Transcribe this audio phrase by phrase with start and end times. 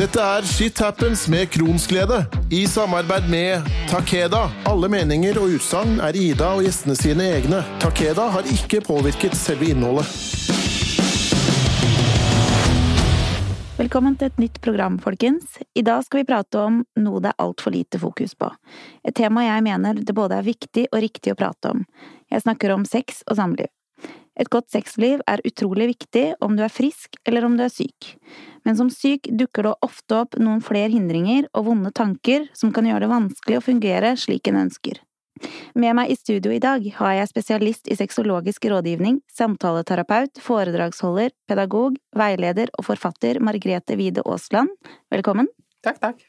[0.00, 4.46] Dette er Shit Happens med Kronsglede, i samarbeid med Takeda.
[4.64, 7.58] Alle meninger og utsagn er Ida og gjestene sine egne.
[7.82, 10.08] Takeda har ikke påvirket selve innholdet.
[13.76, 15.58] Velkommen til et nytt program, folkens.
[15.76, 18.48] I dag skal vi prate om noe det er altfor lite fokus på.
[19.04, 21.84] Et tema jeg mener det både er viktig og riktig å prate om.
[22.32, 23.68] Jeg snakker om sex og samliv.
[24.40, 28.14] Et godt sexliv er utrolig viktig om du er frisk eller om du er syk.
[28.64, 32.88] Men som syk dukker det ofte opp noen flere hindringer og vonde tanker som kan
[32.88, 35.00] gjøre det vanskelig å fungere slik en ønsker.
[35.78, 41.96] Med meg i studio i dag har jeg spesialist i sexologisk rådgivning, samtaleterapeut, foredragsholder, pedagog,
[42.16, 44.72] veileder og forfatter Margrethe Wide Aasland.
[45.12, 45.48] Velkommen.
[45.84, 46.24] Takk, takk.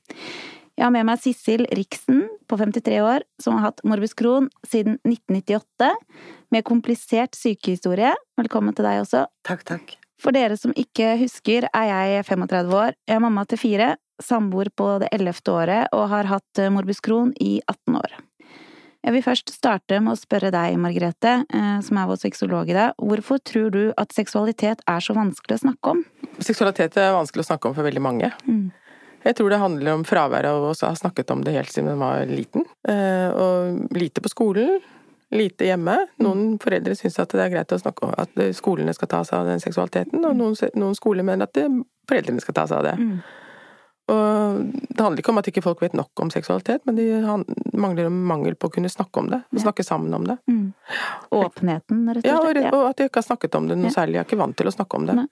[0.81, 4.95] Jeg har med meg Sissel Riksen på 53 år, som har hatt morbus Crohn siden
[5.05, 5.91] 1998,
[6.49, 8.16] med komplisert sykehistorie.
[8.41, 9.27] Velkommen til deg også.
[9.45, 9.94] Takk, takk.
[10.17, 13.91] For dere som ikke husker, er jeg 35 år, jeg er mamma til fire,
[14.26, 18.18] samboer på det ellevte året og har hatt morbus Crohn i 18 år.
[19.05, 21.43] Jeg vil først starte med å spørre deg, Margrethe,
[21.85, 22.98] som er vår sexolog i dag.
[22.98, 26.05] Hvorfor tror du at seksualitet er så vanskelig å snakke om?
[26.41, 28.34] Seksualitet er vanskelig å snakke om for veldig mange.
[28.49, 28.71] Mm.
[29.24, 32.02] Jeg tror det handler om fraværet av å ha snakket om det helt siden man
[32.02, 32.66] var liten.
[33.38, 34.80] Og lite på skolen,
[35.32, 35.98] lite hjemme.
[36.26, 39.44] Noen foreldre syns at det er greit å snakke om at skolene skal ta seg
[39.44, 41.68] av den seksualiteten, og noen, noen skoler mener at det,
[42.10, 42.98] foreldrene skal ta seg av det.
[42.98, 43.22] Mm.
[44.12, 47.05] Og det handler ikke om at ikke folk vet nok om seksualitet, men de
[47.80, 49.44] mangler mangel på å kunne snakke om det.
[49.54, 49.62] Ja.
[49.68, 50.38] Snakke sammen om det.
[50.52, 50.74] Mm.
[51.38, 52.66] Åpenheten, rett og slett.
[52.66, 53.96] Ja, og, at de ikke har snakket om det noe ja.
[53.96, 54.20] særlig.
[54.20, 55.16] Jeg er ikke vant til å snakke om det.
[55.22, 55.30] Nei.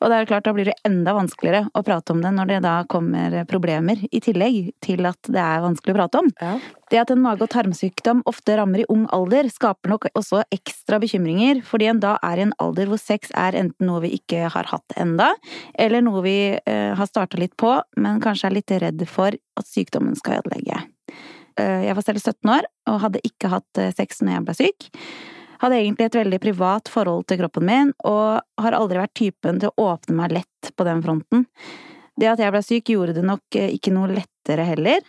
[0.00, 2.58] Og det er klart, da blir det enda vanskeligere å prate om det når det
[2.64, 6.30] da kommer problemer i tillegg til at det er vanskelig å prate om.
[6.40, 6.54] Ja.
[6.90, 10.98] Det at en mage- og tarmsykdom ofte rammer i ung alder, skaper nok også ekstra
[11.02, 14.48] bekymringer, fordi en da er i en alder hvor sex er enten noe vi ikke
[14.50, 15.30] har hatt enda,
[15.78, 19.70] eller noe vi eh, har starta litt på, men kanskje er litt redd for at
[19.70, 20.82] sykdommen skal ødelegge.
[21.60, 24.58] Eh, jeg var selv 17 år og hadde ikke hatt eh, sex når jeg ble
[24.64, 24.90] syk.
[25.60, 29.72] Hadde egentlig et veldig privat forhold til kroppen min, og har aldri vært typen til
[29.72, 31.44] å åpne meg lett på den fronten.
[32.20, 35.04] Det at jeg ble syk, gjorde det nok eh, ikke noe lettere heller.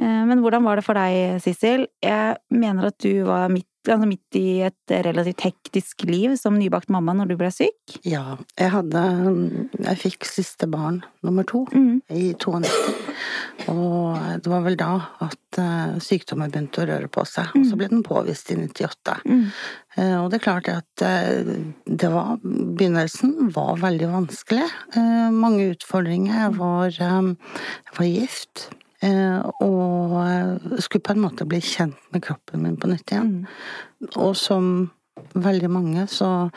[0.00, 1.86] Eh, men hvordan var det for deg, Sissel?
[2.04, 6.90] Jeg mener at du var midt, altså midt i et relativt hektisk liv som nybakt
[6.92, 7.98] mamma når du ble syk?
[8.06, 9.02] Ja, jeg hadde
[9.80, 12.02] Jeg fikk siste barn, nummer to, mm.
[12.10, 12.70] i 92.
[13.72, 14.92] Og det var vel da
[15.24, 17.50] at uh, sykdommen begynte å røre på seg.
[17.54, 17.60] Mm.
[17.60, 19.16] Og så ble den påvist i 98.
[19.26, 19.44] Mm.
[19.96, 21.52] Uh, og det er klart at uh,
[21.86, 24.66] det var Begynnelsen var veldig vanskelig.
[25.32, 26.34] mange utfordringer.
[26.44, 26.98] Jeg var,
[27.96, 28.66] var gift.
[29.62, 33.32] Og skulle på en måte bli kjent med kroppen min på nytt igjen.
[33.44, 34.08] Mm.
[34.22, 34.70] Og som
[35.36, 36.48] veldig mange, så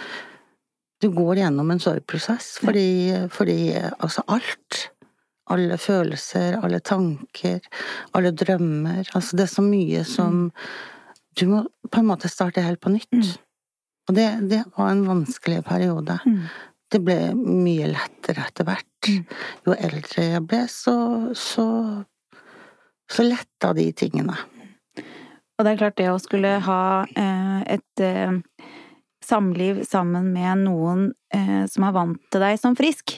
[1.00, 4.90] du går gjennom en sorgprosess fordi, fordi altså alt
[5.50, 7.60] alle følelser, alle tanker,
[8.18, 9.08] alle drømmer.
[9.18, 10.56] Altså, det er så mye som mm.
[11.40, 13.14] Du må på en måte starte helt på nytt.
[13.16, 13.28] Mm.
[14.10, 16.18] Og det, det, var en vanskelig periode.
[16.26, 16.40] Mm.
[16.92, 19.08] Det ble mye lettere etter hvert.
[19.08, 19.38] Mm.
[19.68, 20.96] Jo eldre jeg ble, så,
[21.38, 21.68] så,
[23.10, 24.36] så letta de tingene.
[25.60, 26.82] Og det er klart, det å skulle ha
[27.20, 28.38] eh, et eh,
[29.26, 33.18] samliv sammen med noen eh, som er vant til deg som frisk,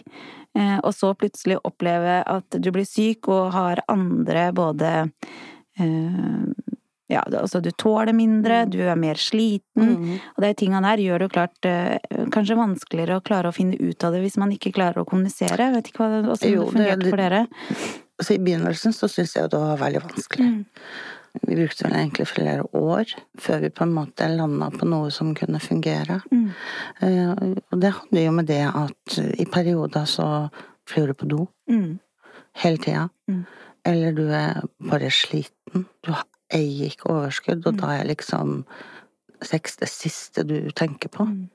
[0.59, 4.89] Eh, og så plutselig oppleve at du blir syk og har andre både
[5.79, 6.41] eh,
[7.11, 8.71] ja, altså du tåler mindre, mm.
[8.71, 10.11] du er mer sliten, mm.
[10.35, 11.67] og de tinga der gjør det jo klart
[12.31, 15.67] kanskje vanskeligere å klare å finne ut av det hvis man ikke klarer å kommunisere.
[15.67, 17.41] Jeg vet ikke hva, hvordan det fungerte for dere?
[18.21, 20.47] Altså, I begynnelsen så syntes jeg jo det var veldig vanskelig.
[20.51, 20.65] Mm.
[21.47, 25.31] Vi brukte vel egentlig flere år før vi på en måte landa på noe som
[25.33, 26.19] kunne fungere.
[26.29, 26.43] Mm.
[27.01, 27.31] Uh,
[27.71, 30.27] og det hadde jo med det at i perioder så
[30.91, 31.39] flyr du på do
[31.71, 31.95] mm.
[32.61, 33.07] hele tida.
[33.31, 33.41] Mm.
[33.89, 34.61] Eller du er
[34.91, 35.87] bare sliten.
[36.05, 36.13] Du
[36.53, 37.81] eier ikke overskudd, og mm.
[37.81, 38.61] da er liksom
[39.41, 41.25] sex det siste du tenker på.
[41.25, 41.47] Mm.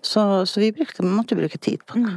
[0.00, 2.14] Så, så, vi brukte, måtte bruke tid på det.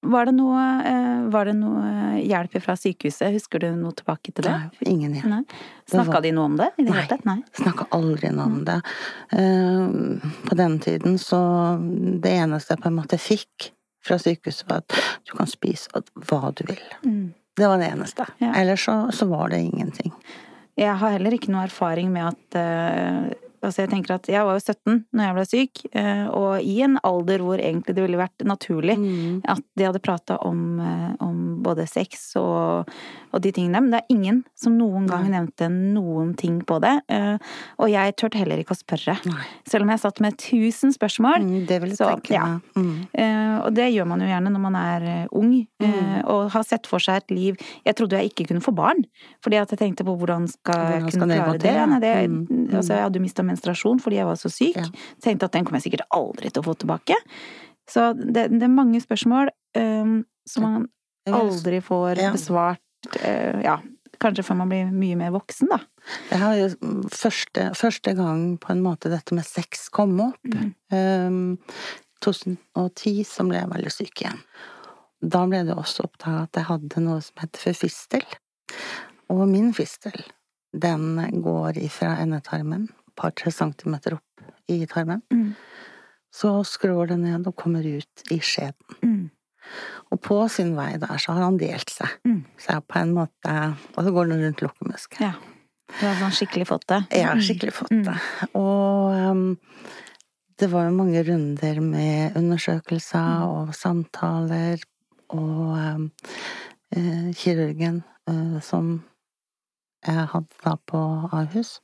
[0.00, 0.12] Mm.
[0.12, 3.34] Var det, noe, eh, var det noe hjelp fra sykehuset?
[3.34, 4.52] Husker du noe tilbake til det?
[4.54, 5.52] Nei, ingen hjelp.
[5.90, 6.22] Snakka var...
[6.24, 6.70] de noe om det?
[6.80, 7.36] I det Nei, Nei.
[7.58, 8.78] snakka aldri noe om det.
[9.34, 11.40] Uh, på den tiden så
[12.22, 13.70] Det eneste jeg på en måte fikk
[14.04, 14.96] fra sykehuset, var at
[15.28, 16.80] du kan spise hva du vil.
[17.04, 17.34] Mm.
[17.60, 18.24] Det var det eneste.
[18.40, 18.54] Ja.
[18.56, 20.14] Ellers så, så, var det ingenting.
[20.80, 24.56] Jeg har heller ikke noe erfaring med at uh, Altså jeg tenker at jeg var
[24.56, 28.20] jo 17 når jeg ble syk, eh, og i en alder hvor egentlig det ville
[28.20, 29.42] vært naturlig mm.
[29.52, 32.88] at de hadde prata om, eh, om, både sex og,
[33.30, 33.82] og, de tingene.
[33.84, 36.94] Men det er ingen som noen gang nevnte noen ting på det.
[37.12, 37.36] Eh,
[37.82, 39.18] og jeg turte heller ikke å spørre.
[39.68, 41.44] Selv om jeg satt med tusen spørsmål.
[41.44, 42.46] Mm, det vil jeg så, tenke ja.
[42.76, 42.96] mm.
[43.60, 45.06] Og det gjør man jo gjerne når man er
[45.36, 45.52] ung,
[45.82, 46.24] mm.
[46.32, 49.02] og har sett for seg et liv Jeg trodde jeg ikke kunne få barn,
[49.44, 51.76] fordi at jeg tenkte på hvordan skal jeg kunne det klare det?
[51.76, 51.86] ja.
[51.90, 52.76] Nei, det Mm, mm.
[52.76, 54.78] Altså, jeg hadde jo mista menstruasjon fordi jeg var så syk.
[54.78, 54.86] Ja.
[55.22, 57.18] Tenkte at den kommer jeg sikkert aldri til å få tilbake.
[57.90, 60.86] Så det, det er mange spørsmål um, som man
[61.30, 62.84] aldri får besvart
[63.24, 63.78] Uh, Ja,
[64.20, 65.80] kanskje før man blir mye mer voksen, da.
[66.30, 66.66] Jeg har jo
[67.08, 70.40] første, første gang på en måte dette med sex kom opp.
[70.44, 70.74] Mm.
[70.92, 71.40] Um,
[72.20, 74.42] 2010 så ble jeg veldig syk igjen.
[75.20, 78.24] Da ble det også oppdaga at jeg hadde noe som heter for fistel.
[79.32, 80.20] Og min fistel,
[80.76, 85.22] den går ifra endetarmen, et par-tre centimeter opp i tarmen.
[85.32, 85.52] Mm.
[86.34, 88.98] Så skrår det ned og kommer ut i skjeden.
[89.02, 89.30] Mm.
[90.10, 92.12] Og på sin vei der så har han delt seg.
[92.26, 92.44] Mm.
[92.58, 93.56] Så jeg på en måte
[93.94, 95.26] Og så går den rundt lukkemusken.
[95.26, 95.34] Ja.
[95.90, 97.00] Du har sånn skikkelig fått det.
[97.10, 98.04] Jeg har skikkelig fått Mm.
[98.06, 98.18] det.
[98.54, 99.58] Og um,
[100.60, 104.78] det var jo mange runder med undersøkelser og samtaler,
[105.30, 106.10] og um,
[106.94, 109.02] eh, kirurgen eh, som
[110.06, 111.00] jeg hadde da på
[111.32, 111.80] Ahus,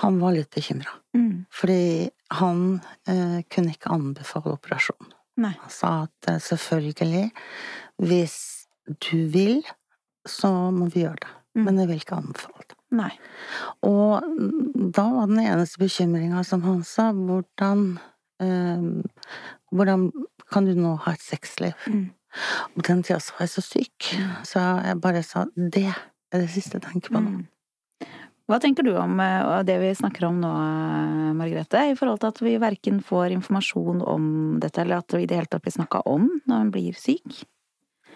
[0.00, 0.96] han var litt bekymra.
[1.14, 1.44] Mm.
[1.54, 2.64] Fordi han
[3.06, 5.12] eh, kunne ikke anbefale operasjon.
[5.42, 5.54] Nei.
[5.60, 7.28] Han sa at eh, selvfølgelig,
[8.02, 8.38] hvis
[9.06, 9.60] du vil,
[10.26, 11.32] så må vi gjøre det.
[11.54, 11.62] Mm.
[11.66, 12.78] Men jeg vil ikke anbefale det.
[12.94, 13.12] Nei.
[13.86, 14.26] Og
[14.94, 17.86] da var den eneste bekymringa, som han sa, hvordan
[18.42, 18.90] eh,
[19.74, 20.12] Hvordan
[20.52, 21.72] kan du nå ha et sexliv?
[21.90, 22.12] Mm.
[22.76, 24.10] Og den tida var jeg så syk,
[24.46, 27.32] så jeg bare sa det er det siste jeg tenker på nå.
[27.32, 27.42] Mm.
[28.44, 30.52] Hva tenker du om eh, det vi snakker om nå,
[31.38, 34.26] Margrethe, i forhold til at vi verken får informasjon om
[34.60, 37.44] dette, eller at det i det hele tatt blir snakka om når en blir syk?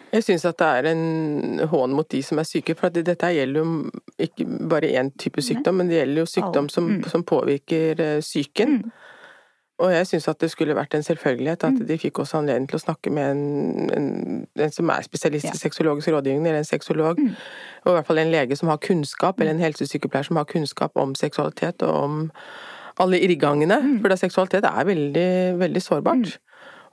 [0.08, 3.60] Jeg syns at det er en hån mot de som er syke, for dette gjelder
[3.60, 3.72] jo
[4.24, 7.02] ikke bare én type sykdom, men det gjelder jo sykdom som, Mm.
[7.12, 8.78] som påvirker eh, psyken.
[8.84, 8.92] Mm.
[9.78, 11.86] Og jeg syns at det skulle vært en selvfølgelighet at Mm.
[11.86, 15.50] de fikk også anledning til å snakke med en, en, en som er spesialist Ja.
[15.54, 17.36] i sexologisk rådgivning, eller en sexolog, Mm.
[17.86, 20.90] og i hvert fall en lege som har kunnskap, eller en helsesykepleier som har kunnskap
[20.96, 22.30] om seksualitet og om
[22.98, 24.00] alle irrgangene, Mm.
[24.00, 26.38] for da seksualitet er veldig, veldig sårbart.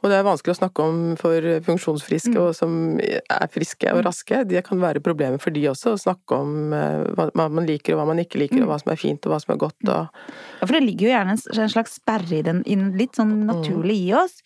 [0.06, 2.42] Og det er vanskelig å snakke om for funksjonsfriske Mm.
[2.44, 4.44] og som er friske og raske.
[4.46, 8.02] Det kan være problemer for de også, å snakke om eh, hva man liker og
[8.04, 8.68] hva man ikke liker, Mm.
[8.68, 9.82] og hva som er fint og hva som er godt.
[9.90, 10.08] Og...
[10.62, 12.62] Ja, for det ligger jo gjerne en, slags sperre i den,
[12.96, 14.44] litt sånn naturlig i oss.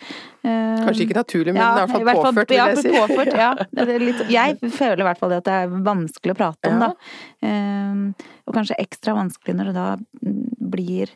[0.48, 2.94] Eh, Kanskje ikke naturlig, men ja, i hvert fall påført, vil jeg si.
[2.96, 3.52] Ja, Påført, ja.
[3.76, 6.80] Det litt, jeg føler i hvert fall det at det er vanskelig å prate om,
[6.80, 6.88] Ja.
[6.88, 6.96] da.
[7.44, 10.40] Eh, og kanskje ekstra vanskelig når det da mm,
[10.72, 11.12] blir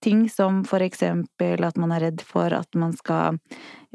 [0.00, 3.38] ting som for eksempel at man er redd for at man skal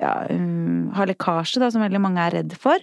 [0.01, 2.77] ja, um, har lekkasje, da, som veldig mange er redd for.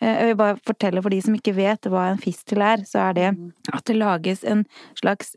[0.00, 3.08] Eh, Jeg vil bare fortelle for de som ikke vet hva en fistel er, så
[3.10, 3.28] er det
[3.72, 4.64] at det lages en
[4.94, 5.36] slags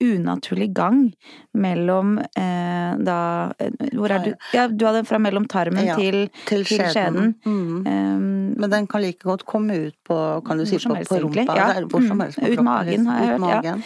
[0.00, 1.10] unaturlig gang
[1.52, 4.30] mellom eh, da eh, Hvor er du?
[4.56, 7.34] Ja, du hadde fra mellom tarmen Ja, til, Til til skjeden.
[7.44, 7.84] Mm.
[7.84, 11.18] Um, Men den kan like godt komme ut på, kan du si, på, helst, på
[11.20, 11.44] rumpa.
[11.56, 11.68] Ja.
[11.74, 12.20] der, Hvor som Mm.
[12.24, 13.74] helst på Ut kroppen, magen, har jeg ut hørt, ja.
[13.76, 13.82] magen.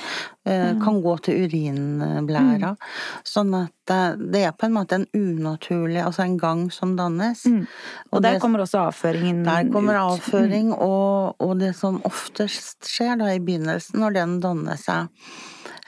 [0.46, 2.76] Eh, Kan gå til urinblæra.
[3.24, 7.44] Sånn at det, det er på en måte en unaturlig, altså en gang som dannes.
[7.46, 7.62] Mm.
[8.12, 9.46] Og der det- kommer også avføringen ut.
[9.48, 10.18] Der kommer ut.
[10.18, 15.08] avføring, og, og det som oftest skjer da i begynnelsen, når den danner seg,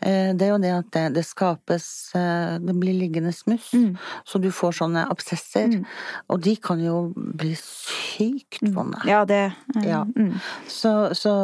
[0.02, 3.96] eh, det er jo det at det, det skapes eh, Det blir liggende smuss, Mm.
[4.24, 5.68] så du får sånne absesser.
[5.80, 5.84] Mm.
[6.30, 9.02] Og de kan jo bli sykt vonde.
[9.08, 10.04] Ja, det eh, Ja.
[10.04, 10.34] Mm.
[10.68, 11.34] Så, så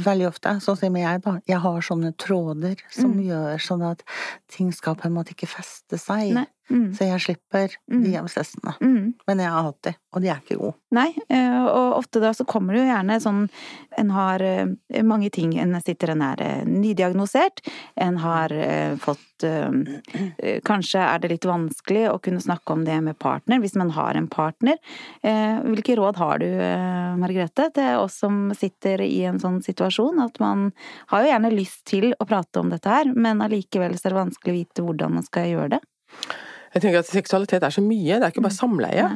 [0.00, 1.32] Veldig ofte, sånn som jeg, da.
[1.48, 3.24] Jeg har sånne tråder som Mm.
[3.26, 4.02] gjør sånn at
[4.46, 6.32] ting skal på en måte ikke feste seg.
[6.36, 6.46] Nei.
[6.70, 6.90] Mm.
[6.94, 8.02] Så jeg slipper Mm.
[8.04, 8.74] de absessene.
[8.80, 9.14] Mm.
[9.26, 10.76] Men jeg har hatt de, og de er ikke gode.
[10.94, 13.48] Nei, eh, og ofte da så kommer det jo gjerne sånn
[13.98, 14.66] En har eh,
[15.02, 15.56] mange ting.
[15.58, 17.60] En sitter en er eh, nydiagnosert.
[17.96, 18.48] En har
[19.02, 19.26] fått
[20.68, 24.14] Kanskje er det litt vanskelig å kunne snakke om det med partner, hvis man har
[24.14, 24.76] en partner.
[25.22, 26.46] Hvilke råd har du,
[27.20, 30.20] Margrethe, til oss som sitter i en sånn situasjon?
[30.22, 30.70] At man
[31.12, 34.20] har jo gjerne lyst til å prate om dette her, men allikevel så er det
[34.20, 35.82] vanskelig å vite hvordan man skal gjøre det.
[36.74, 39.08] Jeg tenker at seksualitet er så mye, det er ikke bare samleie.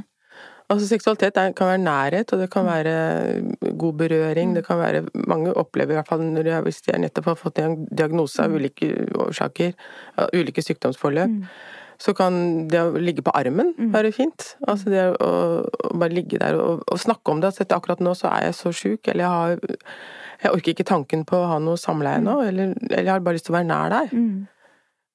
[0.73, 4.55] Altså Seksualitet kan være nærhet, og det kan være god berøring.
[4.57, 7.59] Det kan være Mange opplever, i hvert fall når de, hvis de nettopp har fått
[7.61, 8.89] en diagnose av ulike
[9.27, 9.75] årsaker,
[10.33, 11.45] ulike sykdomsforløp, Mm.
[11.99, 13.93] så kan det å ligge på armen Mm.
[13.93, 14.57] være fint.
[14.67, 17.49] Altså det å, å bare ligge der og, og snakke om det.
[17.53, 19.59] At dette akkurat nå så er jeg så sjuk, eller jeg har
[20.43, 23.35] jeg orker ikke tanken på å ha noe samleie nå, eller, eller jeg har bare
[23.37, 24.11] lyst til å være nær deg.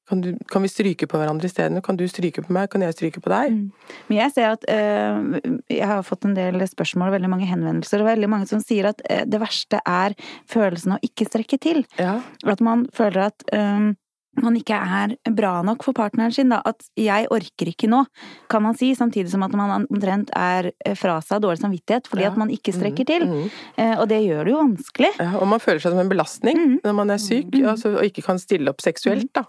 [0.09, 0.21] Mm.
[0.21, 1.81] Kan, du, kan vi stryke på hverandre isteden?
[1.85, 2.69] Kan du stryke på meg?
[2.71, 3.53] Kan jeg stryke på deg?
[3.53, 3.93] Mm.
[4.09, 8.01] Men jeg ser at øh, jeg har fått en del spørsmål og veldig mange henvendelser,
[8.01, 10.17] og veldig mange som sier at øh, det verste er
[10.49, 11.83] følelsen av å ikke strekke til.
[11.99, 12.19] Ja.
[12.49, 13.91] At man føler at øh,
[14.39, 16.61] man ikke er bra nok for partneren sin, da.
[16.65, 18.05] At 'jeg orker ikke nå',
[18.49, 22.31] kan man si, samtidig som at man omtrent er fra seg dårlig samvittighet fordi ja.
[22.31, 23.25] at man ikke strekker til.
[23.25, 23.97] Mm, mm.
[23.99, 25.11] Og det gjør det jo vanskelig.
[25.19, 26.77] Ja, og man føler seg som en belastning mm.
[26.83, 27.65] når man er syk, mm.
[27.65, 29.43] altså, og ikke kan stille opp seksuelt, da.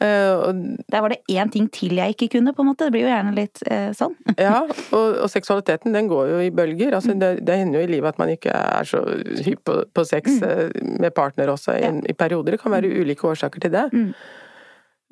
[0.00, 0.06] Mm.
[0.06, 2.86] Uh, Der var det én ting til jeg ikke kunne, på en måte.
[2.88, 4.16] Det blir jo gjerne litt eh, sånn.
[4.40, 6.96] ja, og, og, seksualiteten den går jo i bølger.
[6.96, 9.02] Altså, det, det, hender jo i livet at man ikke er så
[9.44, 10.44] hypp på, på, sex mm.
[10.46, 11.94] uh, med partner også i, ja.
[12.00, 12.56] i, perioder.
[12.56, 13.88] Det kan være ulike årsaker til det.
[13.92, 14.12] Mm.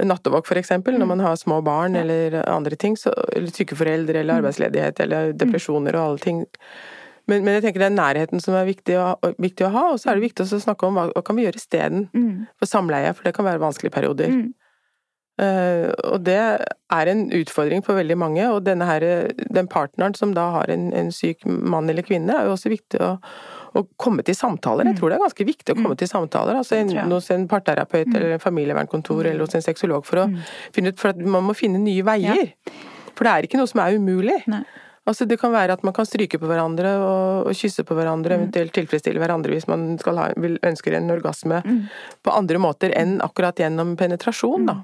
[0.09, 1.14] Nattevåk for eksempel, når mm.
[1.16, 2.04] man har små barn ja.
[2.04, 4.38] eller andre ting, så, eller syke foreldre eller mm.
[4.40, 6.47] arbeidsledighet eller depresjoner og alle ting.
[7.28, 9.99] Men, men, jeg tenker det er nærheten som er viktig å, viktig å ha, og
[10.00, 12.30] så er det viktig å snakke om hva, hva kan vi gjøre isteden mm.
[12.57, 14.33] for samleie, for det kan være vanskelige perioder.
[14.33, 14.54] Mm.
[15.38, 19.04] Uh, og det er en utfordring for veldig mange, og denne her,
[19.54, 22.99] den partneren som da har en, en syk mann eller kvinne, er jo også viktig
[23.04, 23.12] å,
[23.78, 24.88] å komme til samtaler.
[24.88, 24.99] Jeg mm.
[24.99, 26.00] tror det er ganske viktig å komme mm.
[26.02, 26.59] til samtaler.
[26.59, 30.28] altså en, Hos en parterapeut eller en familievernkontor eller hos en sexolog for å
[30.75, 32.52] finne ut For at man må finne nye veier.
[33.14, 34.42] For det er ikke noe som er umulig.
[34.50, 34.64] Nei.
[35.09, 38.37] Altså Det kan være at man kan stryke på hverandre og, og kysse på hverandre,
[38.37, 38.42] mm.
[38.42, 41.80] eventuelt tilfredsstille hverandre hvis man ha, vil, ønsker en orgasme mm.
[42.26, 44.68] på andre måter enn akkurat gjennom penetrasjon.
[44.68, 44.83] da.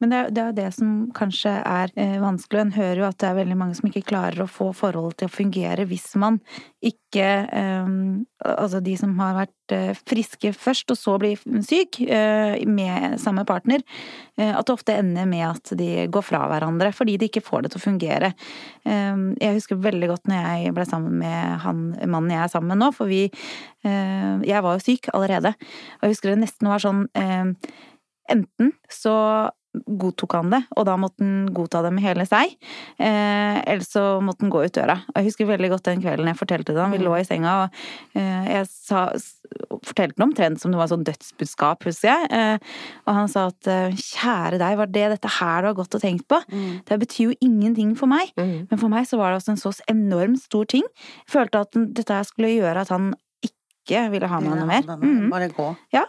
[0.00, 2.62] Men det det er det som kanskje er eh, vanskelig.
[2.64, 5.28] En hører jo at det er veldig mange som ikke klarer å få forholdet til
[5.28, 6.40] å fungere hvis man
[6.80, 7.96] ikke eh,
[8.40, 13.44] Altså de som har vært eh, friske først, og så blir syk eh, med samme
[13.44, 13.84] partner.
[14.40, 17.66] Eh, at det ofte ender med at de går fra hverandre fordi de ikke får
[17.66, 18.32] det til å fungere.
[18.88, 22.72] Eh, jeg husker veldig godt når jeg ble sammen med han mannen jeg er sammen
[22.72, 23.26] med nå, for vi
[23.80, 25.54] Jeg var jo syk allerede.
[25.98, 27.06] Og jeg husker det nesten var sånn
[28.30, 29.14] Enten så
[29.70, 32.56] godtok han det, og da måtte han godta det med hele seg.
[32.98, 34.96] Eh, eller så måtte han gå ut døra.
[35.12, 36.82] Og jeg husker veldig godt den kvelden jeg fortalte det.
[36.82, 39.04] Han vi lå i senga, og eh, jeg sa,
[39.86, 42.30] fortalte det omtrent som det var sånn dødsbudskap, husker jeg.
[42.34, 45.98] Eh, og han sa at eh, kjære deg, var det dette her du har gått
[45.98, 46.42] og tenkt på?
[46.50, 46.68] Mm.
[46.90, 48.34] Det betyr jo ingenting for meg.
[48.40, 48.70] Mm.
[48.70, 50.86] Men for meg så var det også en så enormt stor ting.
[51.24, 53.12] Jeg følte at dette skulle gjøre at han
[53.46, 54.90] ikke ville ha med meg noe mer.
[55.00, 55.30] Mm.
[55.32, 55.70] Bare gå.
[55.94, 56.04] Ja.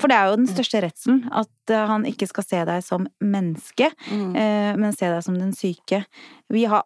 [0.00, 2.84] Eh, for det er jo den største redselen, at eh, han ikke skal se deg
[2.84, 4.34] som menneske, mm.
[4.40, 6.04] Eh, men se deg som den syke.
[6.50, 6.84] Vi har,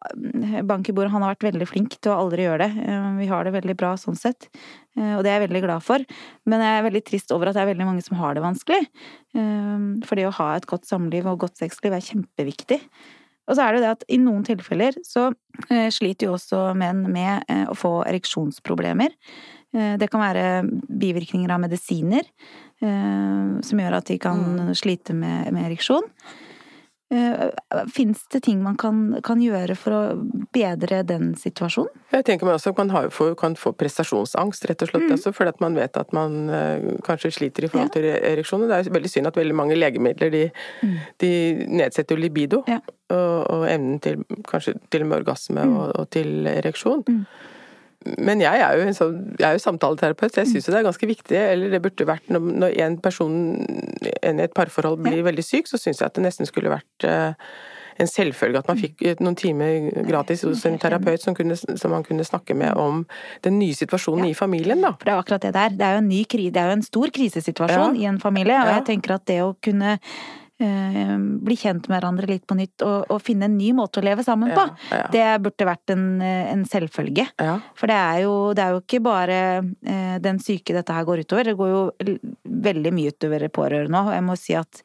[0.67, 2.89] Bank i bordet, han har vært veldig flink til å aldri gjøre det.
[3.21, 4.51] Vi har det veldig bra sånn sett,
[4.99, 6.05] og det er jeg veldig glad for.
[6.45, 8.83] Men jeg er veldig trist over at det er veldig mange som har det vanskelig.
[10.05, 12.83] For det å ha et godt samliv og godt sexliv er kjempeviktig.
[13.49, 15.31] Og så er det jo det at i noen tilfeller så
[15.97, 19.17] sliter jo også menn med å få ereksjonsproblemer.
[19.75, 20.45] Eh, det kan være
[20.87, 22.74] bivirkninger av medisiner eh,
[23.65, 24.75] som gjør at de kan mm.
[24.77, 26.05] slite med, med ereksjon.
[27.15, 30.01] Eh, Fins det ting man kan, kan, gjøre for å
[30.55, 31.93] bedre den situasjonen?
[32.15, 33.05] Jeg tenker man også kan, ha,
[33.39, 35.07] kan få prestasjonsangst, rett og slett.
[35.07, 35.15] Mm.
[35.17, 36.39] Altså, fordi at man vet at man
[37.07, 37.95] kanskje sliter i forhold ja.
[37.99, 38.71] til ereksjonen.
[38.71, 40.45] Det er veldig synd at veldig mange legemidler de,
[40.83, 40.95] mm.
[41.23, 41.33] de
[41.83, 42.65] nedsetter libido.
[42.71, 42.81] Ja.
[43.13, 45.77] Og, og, evnen til kanskje til og med orgasme mm.
[45.77, 47.05] og, og, til ereksjon.
[47.05, 47.53] Mm.
[48.19, 51.09] Men jeg er jo, sånn, jeg er jo samtaleterapeut, så jeg syns det er ganske
[51.09, 51.39] viktig.
[51.39, 53.39] Eller det burde vært når, når en person
[54.25, 55.29] en i et parforhold blir ja.
[55.29, 57.33] veldig syk, så syns jeg at det nesten skulle vært uh,
[58.03, 62.07] en selvfølge at man fikk noen timer gratis hos en terapeut som, kunne, som man
[62.07, 63.05] kunne snakke med om
[63.47, 64.33] den nye situasjonen ja.
[64.33, 64.95] i familien, da.
[64.99, 65.77] For det er akkurat det der.
[65.79, 68.03] Det er jo en, ny, det er jo en stor krisesituasjon ja.
[68.03, 69.99] i en familie, og jeg tenker at det å kunne
[70.63, 74.05] Eh, bli kjent med hverandre litt på nytt og, og, finne en ny måte å
[74.07, 74.63] leve sammen på.
[74.93, 75.07] Ja, ja.
[75.11, 77.25] Det burde vært en, en selvfølge.
[77.43, 77.57] Ja.
[77.75, 81.25] For det er, jo, det er, jo, ikke bare eh, den syke dette her går
[81.25, 81.51] utover.
[81.51, 81.81] Det går jo
[82.69, 84.13] veldig mye utover pårørende òg.
[84.15, 84.85] Jeg må si at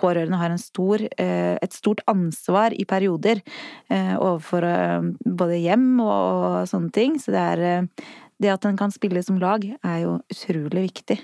[0.00, 3.42] pårørende har stor, eh, et stort ansvar i perioder
[3.92, 6.16] eh, overfor eh, både hjem og,
[6.48, 7.20] og, sånne ting.
[7.20, 8.08] Så det er eh,
[8.40, 11.18] Det at en kan spille som lag, er jo utrolig viktig.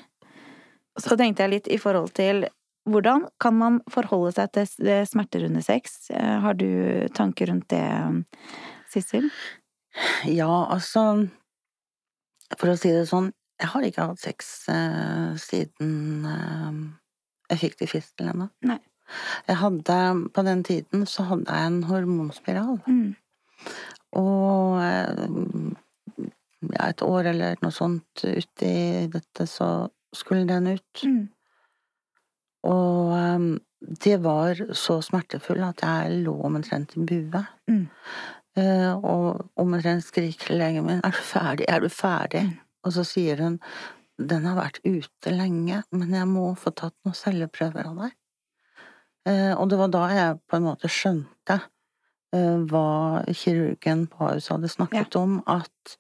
[1.01, 2.45] Så tenkte jeg litt i forhold til
[2.87, 6.11] hvordan kan man forholde seg til smerter under sex?
[6.11, 6.69] Eh, har du
[7.17, 7.87] tanker rundt det,
[8.93, 9.31] Sissel?
[10.29, 11.27] Ja, altså
[12.61, 16.77] For å si det sånn, jeg har ikke hatt sex eh, siden eh,
[17.51, 18.51] jeg fikk det fistel ennå.
[19.47, 19.97] Jeg hadde,
[20.35, 22.79] på den tiden så hadde jeg en hormonspiral.
[22.87, 23.15] Mm.
[24.19, 26.27] Og eh,
[26.73, 28.75] ja, et år eller noe sånt uti
[29.13, 31.05] dette, så skulle den ut.
[31.05, 31.25] Mm.
[32.67, 33.51] Og um,
[34.03, 37.43] det var så smertefull at jeg lå omtrent i bue.
[37.71, 37.85] Mm.
[38.57, 41.67] Uh, og omtrent skriker legen min 'Er du ferdig?
[41.69, 42.59] Er du ferdig?' Mm.
[42.85, 43.61] Og så sier hun
[44.19, 48.17] 'Den har vært ute lenge, men jeg må få tatt noen celleprøver av deg'.
[49.27, 51.67] Uh, og det var da jeg på en måte skjønte eh,
[52.33, 55.21] hva kirurgen på Ahus hadde snakket ja.
[55.21, 55.95] om, at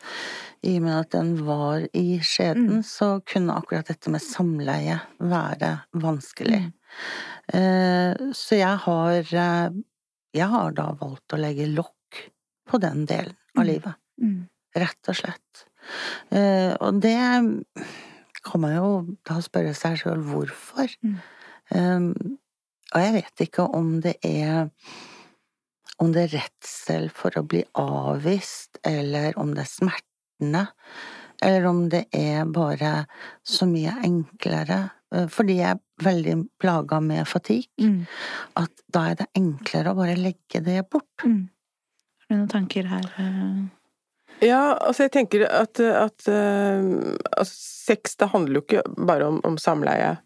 [0.66, 2.82] i og med at den var i skjeden, mm.
[2.84, 5.70] så kunne akkurat dette med samleie være
[6.02, 6.64] vanskelig.
[6.66, 6.72] Mm.
[7.60, 9.68] Eh, så jeg har eh,
[10.34, 12.18] Jeg har da valgt å legge lokk
[12.68, 13.68] på den delen av mm.
[13.70, 14.00] livet.
[14.20, 14.40] Mm.
[14.76, 15.66] Rett og slett.
[16.34, 17.16] Eh, og det
[18.44, 18.90] kan man jo
[19.24, 20.92] da spørre seg sjøl hvorfor.
[21.00, 21.16] Mm.
[22.92, 24.68] Og jeg vet ikke om det er
[26.02, 30.66] om det er redsel for å bli avvist, eller om det er smertene,
[31.44, 32.92] eller om det er bare
[33.44, 34.84] så mye enklere
[35.14, 38.06] Eh, fordi jeg er veldig plaga med fatigue, mm.
[38.60, 41.24] at da er det enklere å bare legge det bort.
[41.24, 41.46] Mm.
[42.26, 43.06] Har du noen tanker her?
[43.22, 43.66] Eh?
[44.44, 47.54] Ja, altså jeg tenker at, at uh, altså
[47.86, 50.16] sex det handler jo ikke bare om, om samleie.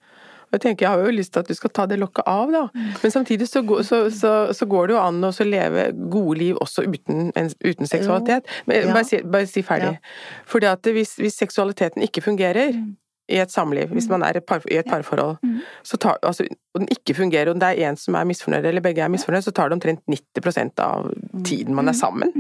[0.51, 2.63] Jeg tenker, jeg har jo lyst til at du skal ta det lokket av, da.
[2.75, 2.89] Mm.
[3.03, 6.87] Men samtidig så, så, så, så, går det jo an å leve gode liv også
[6.87, 8.51] uten, uten seksualitet.
[8.67, 8.95] Men, ja.
[8.95, 9.95] bare, si, bare, si, ferdig.
[9.99, 10.43] Ja.
[10.51, 12.97] Fordi at hvis, hvis seksualiteten ikke fungerer, mm
[13.31, 14.13] i et samliv, hvis mm.
[14.15, 15.59] man er et par, i et parforhold, mm.
[15.87, 18.85] så tar, altså, og den ikke fungerer, og det er en som er misfornøyd, eller
[18.85, 21.45] begge er misfornøyd, så tar det omtrent 90 av mm.
[21.47, 22.35] tiden man er sammen.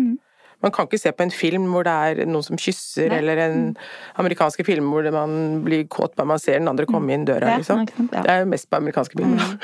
[0.65, 3.21] Man kan ikke se på en film hvor det er noen som kysser, Nei.
[3.21, 3.61] eller en
[4.21, 7.87] amerikanske film hvor man blir kåt bare man ser den andre komme inn døra, liksom.
[8.11, 9.55] Det er jo mest på amerikanske filmer.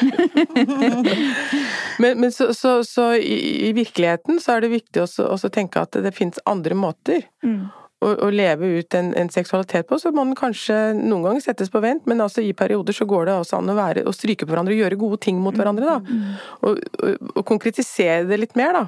[2.03, 5.99] men, men så, så, så i, i, virkeligheten så er det viktig å tenke at
[6.05, 7.29] det finnes andre måter.
[7.45, 7.67] Mm
[8.05, 11.81] å, leve ut en, en, seksualitet på, så må den kanskje noen ganger settes på
[11.85, 14.53] vent, men altså i perioder så går det også an å, være, å stryke på
[14.53, 15.99] hverandre og gjøre gode ting mot hverandre, da.
[16.05, 16.37] Mm.
[16.61, 18.85] Og, og, og konkretisere det litt mer, da.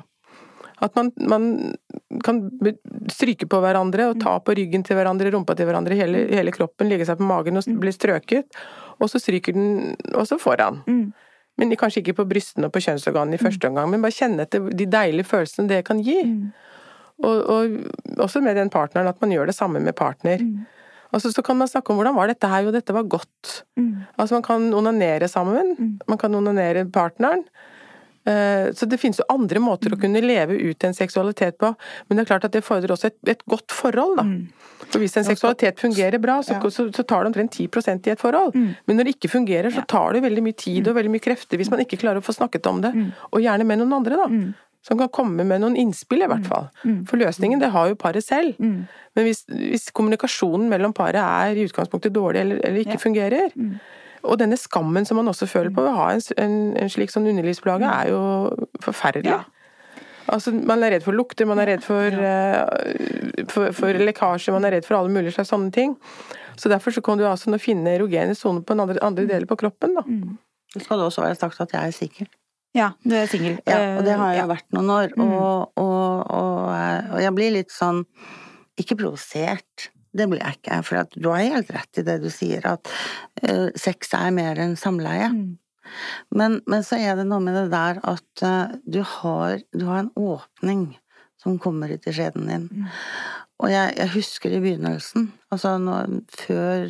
[0.84, 1.46] At man, man,
[2.24, 2.42] kan
[3.10, 6.90] stryke på hverandre og ta på ryggen til hverandre, rumpa til hverandre, hele, hele kroppen,
[6.90, 7.80] ligge seg på magen og mm.
[7.82, 8.60] bli strøket,
[8.98, 10.82] og så stryker den også foran.
[10.86, 11.08] Mm.
[11.58, 14.70] Men kanskje ikke på brystene og på kjønnsorganene i første omgang, men bare kjenne etter
[14.70, 16.20] de deilige følelsene det kan gi.
[16.22, 16.50] Mm.
[17.26, 17.78] Og, og,
[18.22, 20.38] også med den partneren, at man gjør det samme med partner.
[20.38, 20.66] Mm.
[21.10, 23.64] Altså, så kan man snakke om hvordan var dette her, jo dette var godt.
[23.80, 24.06] Mm.
[24.18, 25.92] Altså man kan onanere sammen, mm.
[26.08, 27.42] man kan onanere partneren.
[28.28, 30.02] Eh, så det finnes jo andre måter å mm.
[30.04, 31.72] kunne leve ut en seksualitet på,
[32.08, 34.26] men det er klart at det fordrer også et, et godt forhold, da.
[34.28, 34.84] Mm.
[34.84, 37.66] For hvis en seksualitet fungerer bra, så, så, så tar det omtrent 10
[38.06, 38.54] i et forhold.
[38.54, 38.70] Mm.
[38.86, 41.60] Men når det ikke fungerer, så tar det veldig mye tid og veldig mye krefter
[41.60, 42.94] hvis man ikke klarer å få snakket om det.
[43.32, 44.28] Og gjerne med noen andre, da
[44.88, 46.68] som kan komme med noen innspill, i hvert fall.
[46.86, 47.02] Mm.
[47.08, 48.56] For løsningen, det har jo paret selv.
[48.62, 48.86] Mm.
[49.16, 53.02] Men hvis, hvis, kommunikasjonen mellom paret er i utgangspunktet dårlig eller, eller ikke ja.
[53.02, 53.74] fungerer, mm.
[54.24, 57.12] Og denne skammen som man også føler på ved å ha en, en, en slik
[57.14, 57.94] sånn underlivsplage, mm.
[57.94, 58.20] er jo
[58.84, 59.36] forferdelig.
[59.36, 59.44] Ja.
[60.28, 62.66] Altså, man er redd for lukter, man er redd for, uh,
[63.48, 65.94] for, for lekkasje, man er redd for alle mulige slags sånne ting.
[66.58, 69.94] Så derfor så kan du altså finne erogene soner på andre, andre deler på kroppen,
[69.96, 70.04] da.
[70.04, 70.36] Mm.
[70.74, 72.28] Det skal også være sagt at jeg er sikker.
[72.76, 73.56] Ja, du er singel.
[73.66, 74.48] Ja, og det har jeg ja.
[74.50, 75.14] vært noen år.
[75.16, 75.30] Mm.
[75.32, 76.58] Og, og, og,
[77.14, 78.02] og, jeg blir litt sånn
[78.78, 80.82] Ikke provosert, det blir jeg ikke.
[80.86, 82.92] For du har helt rett i det du sier, at
[83.44, 85.30] uh, sex er mer enn samleie.
[85.34, 85.56] Mm.
[86.36, 90.04] Men, men, så er det noe med det der at uh, du, har, du, har,
[90.04, 90.90] en åpning
[91.40, 92.68] som kommer ut i skjeden din.
[92.68, 92.92] Mm.
[93.58, 96.84] Og jeg, jeg, husker i begynnelsen, altså når, før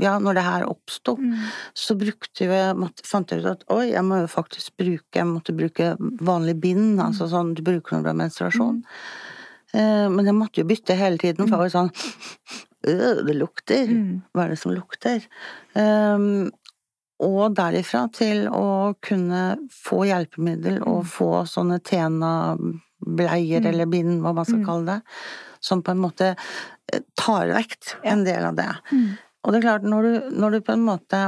[0.00, 1.34] ja, når det her oppsto, mm.
[1.78, 5.28] så brukte vi måtte, fant jeg ut at oi, jeg må jo faktisk bruke Jeg
[5.30, 7.04] måtte bruke vanlig bind, mm.
[7.06, 8.82] altså sånn du bruker når du har menstruasjon.
[8.82, 9.33] Mm.
[9.74, 11.90] Eh, men jeg måtte jo bytte hele tiden, for jeg var sånn
[12.90, 13.90] øh, det lukter.
[13.90, 14.20] Mm.
[14.34, 15.26] Hva er det som lukter?
[15.74, 16.52] Um,
[17.24, 21.10] og derifra til å kunne få hjelpemiddel og mm.
[21.14, 23.68] få sånne Tena-bleier mm.
[23.70, 25.18] eller bind, hva man skal kalle det,
[25.64, 28.68] som på en måte eh, tar vekk en del av det.
[29.44, 31.24] Og det er klart, når du, når du, på en måte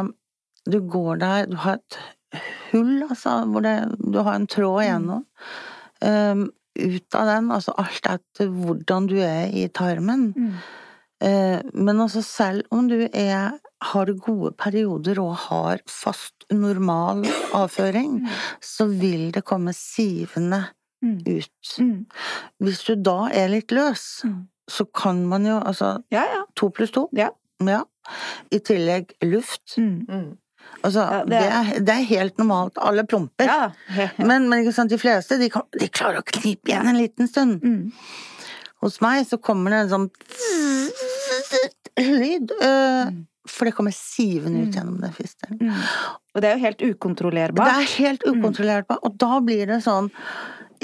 [0.66, 1.98] Du går der, du har et
[2.72, 5.26] hull, altså, hvor det, du har en tråd igjennom.
[6.02, 6.48] Um,
[6.78, 10.30] ut av den, altså alt etter hvordan du er i tarmen.
[10.36, 10.50] Mm.
[11.24, 13.56] Uh, men altså selv om du er,
[13.90, 17.24] har gode perioder og har fast, normal
[17.56, 18.28] avføring, mm.
[18.62, 20.62] så vil det komme sivende
[21.02, 21.16] mm.
[21.26, 21.72] ut.
[21.82, 22.04] Mm.
[22.62, 24.38] Hvis du da er litt løs, mm.
[24.70, 26.44] så kan man jo altså ja, ja.
[26.60, 27.08] To pluss to.
[27.16, 27.32] Ja.
[27.64, 27.82] Ja.
[28.52, 29.78] I tillegg luft.
[29.80, 30.36] Mm.
[30.66, 30.80] Mm.
[30.86, 31.50] Altså, ja, det, er...
[31.50, 32.78] Det, er, det, er, helt normalt.
[32.78, 33.50] Alle promper.
[33.50, 37.64] Ja, men, men de fleste de, kan, de, klarer å knipe igjen en liten stund.
[37.64, 37.92] Mm.
[38.84, 40.10] Hos meg så kommer det en sånn
[41.96, 42.52] lyd.
[42.62, 44.76] Øh, for det kommer sivende ut mm.
[44.76, 45.60] gjennom det fistelen.
[45.62, 45.80] Mm.
[46.34, 47.70] Og det er jo helt ukontrollerbart.
[47.70, 48.40] Det er helt mm.
[48.40, 49.02] ukontrollerbart.
[49.06, 50.10] Og da blir det sånn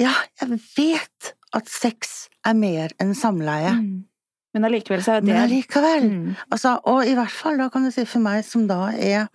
[0.01, 3.75] Ja, jeg vet at sex er mer enn samleie.
[3.77, 4.07] Mm.
[4.53, 6.07] Men allikevel så er det Men allikevel!
[6.09, 6.33] Mm.
[6.53, 9.29] Altså, og i hvert fall da kan du si for meg som da er,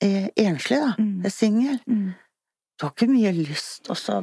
[0.00, 1.24] er enslig, da, mm.
[1.24, 1.78] er singel.
[1.86, 2.12] Mm.
[2.78, 4.20] Du har ikke mye lyst også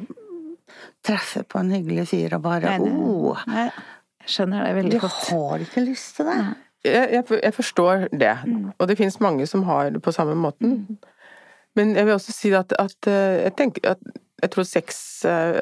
[1.05, 3.01] treffe på en hyggelig fyr og bare Nei, nei.
[3.05, 5.19] oh, Jeg skjønner det Du veldig godt.
[5.29, 6.37] har ikke lyst til det.
[6.85, 8.71] Jeg, jeg, jeg forstår det, Mm.
[8.77, 10.97] og det finnes mange som har det på samme måten.
[11.75, 13.97] Men jeg vil også si at, at eh, jeg tenker at
[14.41, 15.61] jeg tror sex eh,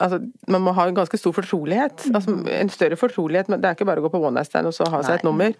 [0.00, 0.18] Altså,
[0.52, 2.06] man må ha en ganske stor fortrolighet.
[2.10, 2.14] Mm.
[2.18, 3.48] Altså, en større fortrolighet.
[3.48, 5.14] men Det er ikke bare å gå på one night stand og så ha seg
[5.20, 5.54] et nummer.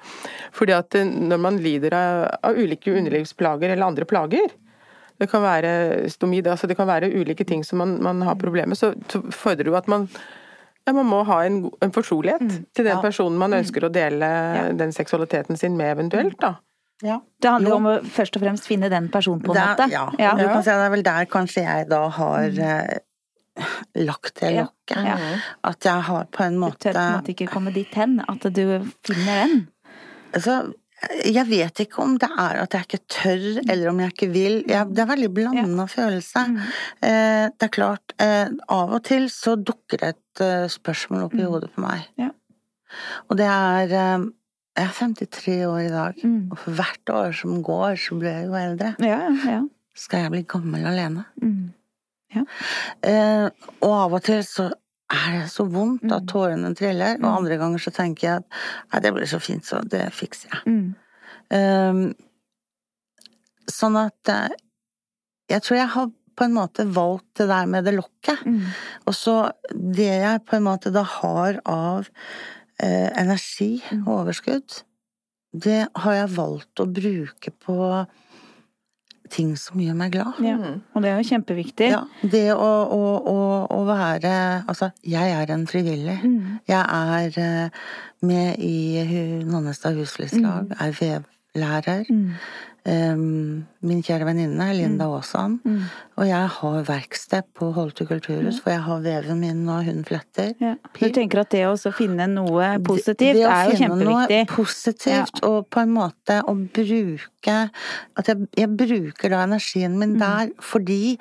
[0.53, 4.51] Fordi at eh, når man lider av, av ulike underlivsplager eller andre plager
[5.19, 8.69] Det kan være stomid, altså det kan være ulike ting som man, man har problemer
[8.69, 8.79] med.
[8.79, 10.05] Så, så fordrer det jo at man
[10.87, 12.41] ja, man må ha en, en fortrolighet
[12.73, 13.01] til den Ja.
[13.03, 14.29] personen man ønsker å dele
[14.79, 16.39] den seksualiteten sin med, eventuelt.
[16.41, 16.55] da.
[17.03, 17.19] Ja.
[17.43, 17.77] Det handler Jo.
[17.77, 19.89] om å først og fremst finne den personen, på en måte.
[19.93, 20.33] Ja, Ja.
[20.39, 22.99] du kan si at det er vel der kanskje jeg da har eh,
[24.09, 25.05] lagt det lokket.
[25.07, 25.17] Ja.
[25.69, 28.21] At jeg har på en Du måte tør på en måte ikke komme dit hen,
[28.29, 28.63] at du
[29.07, 29.57] finner den.
[30.37, 30.73] Altså,
[31.25, 34.57] jeg vet ikke om det er at jeg ikke tør, eller om jeg ikke vil.
[34.67, 36.43] Jeg, det er veldig blanda følelse.
[36.51, 36.57] Mm.
[37.07, 41.39] Eh, det er klart, eh, av og til så dukker det et uh, spørsmål opp
[41.39, 42.09] i hodet på meg.
[42.19, 42.25] Mm.
[42.27, 42.33] Ja.
[43.29, 44.27] Og det er eh,
[44.79, 46.51] Jeg er 53 år i dag, Mm.
[46.53, 48.93] og for hvert år som går, så blir jeg jo eldre.
[49.03, 49.63] Ja, ja, ja.
[49.99, 51.25] Skal jeg bli gammel alene?
[51.43, 51.73] Mm.
[52.35, 53.49] Eh,
[53.83, 54.69] og av og til så
[55.09, 56.29] er det så vondt at Mm.
[56.29, 58.45] tårene triller, og andre ganger så tenker jeg at
[58.93, 60.63] nei, det blir så fint, så det fikser jeg.
[60.67, 60.95] Mm.
[61.51, 62.15] Eh,
[63.73, 64.49] sånn at eh,
[65.49, 68.45] jeg tror jeg har på en måte valgt det der med det lokket.
[68.47, 68.61] Mm.
[69.07, 72.09] Og så det jeg på en måte da har av
[72.81, 74.05] eh, energi Mm.
[74.07, 74.83] og overskudd,
[75.53, 78.07] det har jeg valgt å bruke på
[79.33, 80.39] ting som gjør meg glad.
[80.45, 80.57] Ja.
[80.59, 80.81] Mm.
[80.95, 81.91] Og det er jo kjempeviktig.
[81.93, 83.01] Ja, det å, å,
[83.33, 83.39] å,
[83.79, 84.35] å være
[84.69, 86.19] Altså, jeg er en frivillig.
[86.23, 86.59] Mm.
[86.69, 87.85] Jeg er eh,
[88.29, 89.05] med i
[89.49, 92.09] Nannestad Husflidslag, er vevlærer.
[92.11, 92.35] Mm.
[92.89, 95.59] Um, min kjære venninne Linda Aasan.
[95.67, 95.81] Mm.
[96.17, 100.55] Og jeg har verksted på Holte kulturhus, for jeg har veven min og hun fletter.
[100.63, 100.71] Ja.
[100.97, 104.05] Du tenker at det å finne noe positivt Det- det å er jo finne.
[104.09, 107.71] Noe positivt, og på en måte å bruke
[108.17, 109.99] At jeg, jeg bruker da energien Mm.
[109.99, 111.19] min der fordi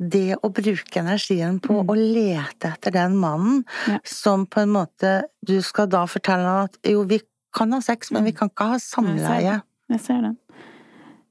[0.00, 3.92] det å bruke energien på å lete etter den mannen Mm.
[3.92, 3.98] Ja.
[4.04, 7.20] som på en måte Du skal da fortelle at jo, vi
[7.54, 9.62] kan ha sex, men vi kan ikke ha samleie.
[9.92, 10.36] Jeg ser den.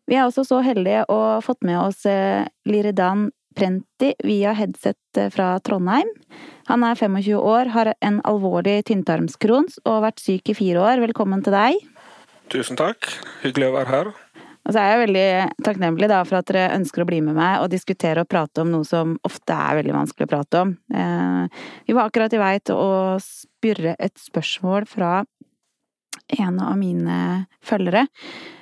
[0.10, 5.20] Vi er også så heldige å ha fått med oss eh, Liridan Prenti via headset
[5.20, 6.10] eh, fra Trondheim.
[6.70, 11.04] Han er 25 år, har en alvorlig tynntarmskrons og har vært syk i fire år.
[11.04, 11.80] Velkommen til deg.
[12.52, 13.08] Tusen takk.
[13.46, 14.12] Hyggelig å være her.
[14.62, 15.28] Og så er jeg veldig
[15.66, 18.70] takknemlig da for at dere ønsker å bli med meg og diskutere og prate om
[18.70, 20.76] noe som ofte er veldig vanskelig å prate om.
[20.94, 22.92] Eh, vi var akkurat i vei til å
[23.26, 25.14] spørre et spørsmål fra
[26.40, 28.08] en av mine følgere.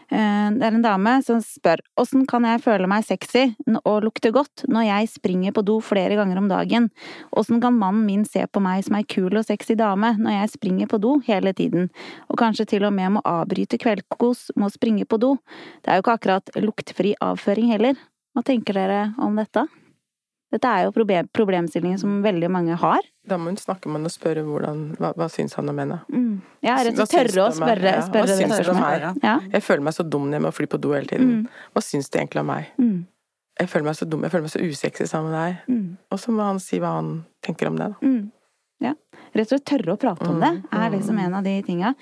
[0.10, 3.53] Eh, Det er en dame som spør åssen kan jeg føle meg sexy
[3.86, 6.89] og lukte godt når jeg springer på do flere ganger om dagen?
[7.38, 10.53] Åssen kan mannen min se på meg som ei kul og sexy dame når jeg
[10.58, 11.91] springer på do hele tiden,
[12.29, 15.38] og kanskje til og med må avbryte kveldskos med å springe på do?
[15.84, 17.93] Det er jo ikke akkurat luktfri avføring heller.
[18.34, 19.67] Hva tenker dere om dette?
[20.49, 23.05] Dette er jo problem problemstillinger som veldig mange har.
[23.29, 25.99] Da må hun snakke med henne og spørre hvordan, hva, hva syns han om henne.
[26.09, 26.39] Mm.
[26.65, 29.05] Ja, rett og slett tørre å spørre, Ja, spørre hva syns du om meg?
[29.21, 29.35] Ja.
[29.53, 31.31] Jeg føler meg så dum når jeg må fly på do hele tiden.
[31.43, 31.63] Mm.
[31.75, 32.73] Hva syns du egentlig om meg?
[32.81, 32.97] Mm.
[33.59, 35.63] Jeg føler meg så dum, jeg føler meg så usexy sammen med deg.
[35.69, 35.88] Mm.
[36.09, 37.13] Og så må han si hva han
[37.45, 38.13] tenker om det, da.
[38.79, 38.93] Ja.
[39.35, 41.93] Rett og slett tørre å prate om det, Mm, er liksom en av de tinga.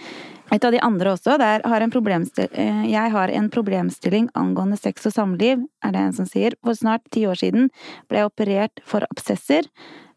[0.52, 5.06] Et av de andre også, der har en eh, jeg har en problemstilling angående sex
[5.06, 6.54] og samliv, er det en som sier.
[6.64, 7.70] For snart ti år siden
[8.08, 9.64] ble jeg operert for absesser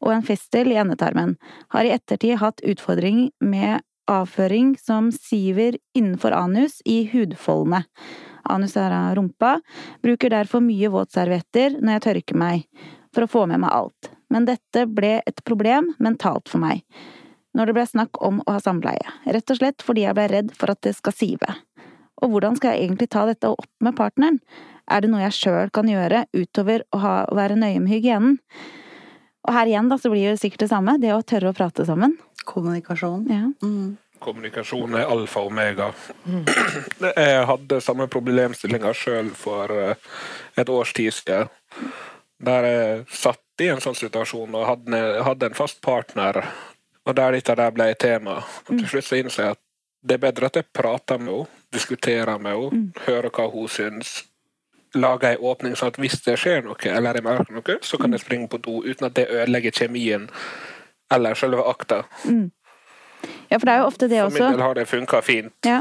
[0.00, 1.36] og en fistel i endetarmen.
[1.70, 7.84] Har i ettertid hatt utfordring med avføring som siver innenfor anus i hudfoldene.
[8.44, 9.60] Anus er av rumpa.
[10.02, 12.64] Bruker derfor mye våtservietter når jeg tørker meg,
[13.14, 14.10] for å få med meg alt.
[14.30, 16.84] Men dette ble et problem mentalt for meg
[17.56, 19.14] når det ble snakk om å ha samleie.
[19.26, 21.56] Rett og slett fordi jeg ble redd for at det skal sive.
[22.22, 24.38] Og hvordan skal jeg egentlig ta dette opp med partneren?
[24.90, 28.38] Er det noe jeg sjøl kan gjøre utover å, ha, å være nøye med hygienen?
[29.48, 31.86] Og her igjen da, så blir det sikkert det samme, det å tørre å prate
[31.88, 32.18] sammen.
[32.46, 33.24] Kommunikasjon.
[33.32, 33.48] Ja.
[33.64, 33.96] Mm.
[34.20, 35.88] Kommunikasjon er alfa og omega.
[37.08, 40.10] Jeg hadde samme problemstillinga sjøl for eh,
[40.60, 41.48] et års tid siden.
[42.40, 46.42] Der jeg satt i en sånn situasjon og hadde, hadde en fast partner,
[47.06, 48.40] og der dette der ble et tema.
[48.68, 49.62] Og til slutt så innså jeg at
[50.00, 54.24] det er bedre at jeg prater med henne, diskuterer med henne, hører hva hun syns.
[54.94, 58.16] Lager ei åpning sånn at hvis det skjer noe, eller jeg merker noe, så kan
[58.16, 60.26] jeg springe på do uten at det ødelegger kjemien
[61.14, 62.04] eller selve akta.
[63.50, 64.36] ja, for det er jo ofte det også.
[64.36, 65.54] For min del har det funka fint.
[65.66, 65.80] Ja.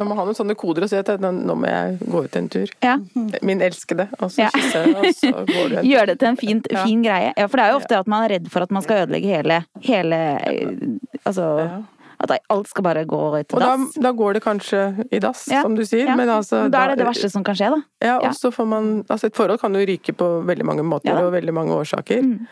[0.00, 2.50] Man må ha noen sånne koder og si at nå må jeg gå ut en
[2.52, 2.74] tur.
[2.84, 2.96] Ja.
[3.46, 4.08] Min elskede.
[4.18, 5.88] Og så kysse, og så går du en tur.
[5.90, 7.30] Gjør det til en fin, fin greie.
[7.36, 9.28] Ja, for det er jo ofte at man er redd for at man skal ødelegge
[9.28, 10.20] hele, hele
[11.24, 11.50] Altså
[12.20, 13.60] at alt skal bare gå og dass.
[13.60, 15.62] Da, da, går det kanskje i dass, ja.
[15.64, 16.04] som du sier.
[16.10, 16.16] Ja.
[16.18, 17.80] Men altså, da er det det verste som kan skje, da.
[18.04, 21.16] Ja, og så får man Altså, et forhold kan jo ryke på veldig mange måter
[21.16, 22.20] og veldig mange årsaker.
[22.20, 22.44] Mm.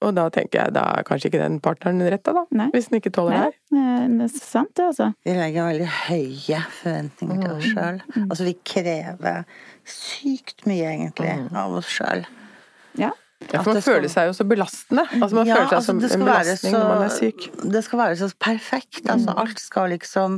[0.00, 2.44] Og da tenker jeg da er kanskje ikke den partneren retta, da.
[2.56, 2.70] Nei.
[2.72, 3.48] Hvis den ikke tåler Nei.
[3.50, 3.80] det.
[4.16, 5.10] Det er sant, det, altså.
[5.28, 7.74] Vi legger veldig høye forventninger til oss Mm.
[7.74, 7.98] sjøl.
[8.30, 9.44] Altså, vi krever
[9.84, 11.56] sykt mye, egentlig, Mm.
[11.56, 12.24] av oss sjøl.
[12.96, 13.10] Ja.
[13.52, 13.94] Ja, for man skal...
[13.94, 15.04] føler seg jo så belastende.
[15.16, 17.46] Altså man ja, føler seg altså, som en belastning så, når man er syk.
[17.72, 19.00] Det skal være så perfekt.
[19.08, 20.34] Altså, alt skal liksom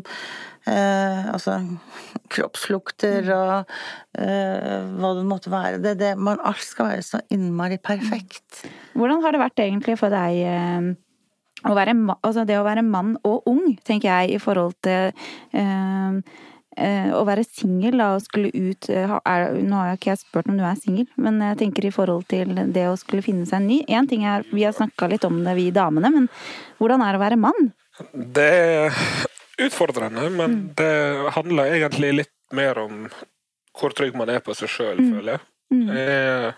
[0.70, 1.56] eh, Altså
[2.30, 3.72] kroppslukter og
[4.18, 5.80] eh, hva det måtte være.
[5.82, 8.62] Det, det, man, alt skal være så innmari perfekt.
[8.98, 10.88] Hvordan har det vært egentlig for deg eh,
[11.68, 15.12] å være, altså det å være mann og ung, tenker jeg, i forhold til
[15.56, 16.40] eh,
[17.12, 20.78] å være singel og skulle ut er, Nå har jeg ikke spurt om du er
[20.80, 23.82] singel, men jeg tenker i forhold til det å skulle finne seg en ny.
[23.92, 26.30] Én ting er, Vi har snakka litt om det, vi damene, men
[26.80, 27.70] hvordan er det å være mann?
[28.12, 29.02] Det er
[29.60, 30.64] utfordrende, men mm.
[30.80, 30.94] det
[31.36, 33.04] handler egentlig litt mer om
[33.78, 35.12] hvor trygg man er på seg sjøl, mm.
[35.12, 35.44] føler jeg.
[35.72, 35.86] Mm.
[35.96, 36.54] Jeg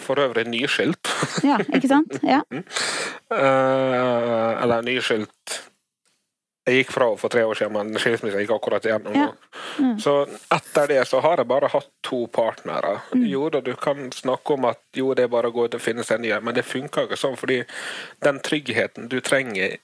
[0.00, 1.10] for øvrig nyskilt.
[1.44, 2.18] ja, ikke sant?
[2.22, 2.40] Ja.
[2.50, 2.62] uh,
[4.62, 5.62] eller nyskilt
[6.64, 9.16] jeg gikk fra for tre år siden, men skilsmissen gikk akkurat igjennom.
[9.18, 9.26] Ja.
[9.78, 9.98] Mm.
[10.00, 10.14] Så
[10.54, 12.96] etter det så har jeg bare hatt to partnere.
[13.12, 13.26] Mm.
[13.28, 15.84] Jo da, du kan snakke om at jo, det er bare å gå ut og
[15.84, 17.60] finne seg nye, men det funker ikke sånn, fordi
[18.24, 19.76] den tryggheten du trenger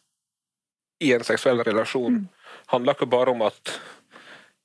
[1.04, 2.54] i en seksuell relasjon, mm.
[2.72, 3.76] handler ikke bare om at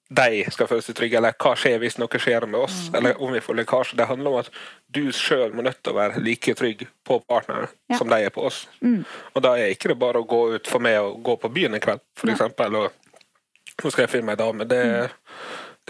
[0.09, 2.97] de skal føle seg trygge, eller hva skjer hvis noe skjer med oss, mm.
[2.99, 3.97] eller om vi får lekkasje.
[3.97, 4.51] Det handler om at
[4.93, 7.97] du sjøl må nødt til å være like trygg på partneren ja.
[7.97, 8.65] som de er på oss.
[8.85, 9.01] Mm.
[9.33, 11.77] Og da er ikke det bare å gå ut for meg og gå på byen
[11.77, 12.37] en kveld, for ja.
[12.37, 14.69] eksempel, og nå skal jeg finne meg ei dame.
[14.69, 15.33] Det, mm.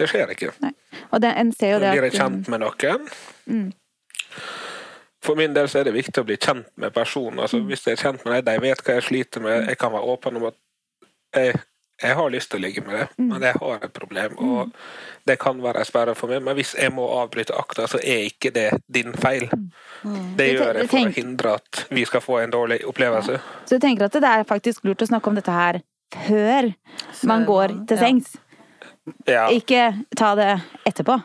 [0.00, 0.54] det, skjer ikke.
[0.64, 0.72] Nei.
[1.10, 3.06] Og det, en ser jo det Blir jeg kjent med noen
[3.44, 3.68] mm.
[5.26, 7.42] For min del så er det viktig å bli kjent med personen.
[7.44, 7.68] Altså, mm.
[7.68, 10.14] hvis jeg er kjent med dem, de vet hva jeg sliter med, jeg kan være
[10.16, 10.62] åpen om at
[11.36, 11.60] jeg
[12.02, 13.28] jeg har lyst til å ligge med det, Mm.
[13.28, 14.38] men jeg har et problem.
[14.38, 14.72] Og
[15.26, 18.26] det kan være en sperre for meg, men hvis jeg må avbryte akta, så er
[18.30, 19.48] ikke det din feil.
[20.04, 20.36] Mm.
[20.36, 23.40] Det gjør jeg for å hindre at vi skal få en dårlig opplevelse.
[23.66, 25.80] Så du tenker at det er faktisk lurt å snakke om dette her
[26.12, 26.74] før
[27.24, 28.36] man går til sengs?
[29.26, 29.48] Ja.
[29.48, 31.22] Ikke ta det etterpå,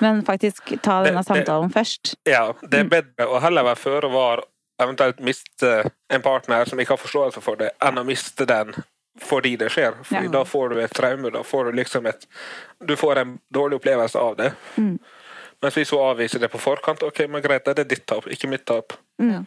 [0.00, 2.14] men faktisk ta denne Det- det- samtalen først.
[2.26, 4.44] Ja, det er bedre å heller være føre var,
[4.78, 8.74] eventuelt miste en partner som ikke har forståelse for det, enn å miste den
[9.22, 9.94] fordi det skjer.
[10.04, 10.32] Fordi Ja.
[10.38, 11.30] da får du et traume.
[11.32, 12.26] Da får du liksom et
[12.84, 14.52] Du får en dårlig opplevelse av det.
[14.76, 14.98] Mm.
[15.62, 18.48] Mens hvis hun avviser det på forkant, ok, men greit, det er ditt tap, ikke
[18.48, 18.92] mitt tap.
[19.20, 19.46] Mm.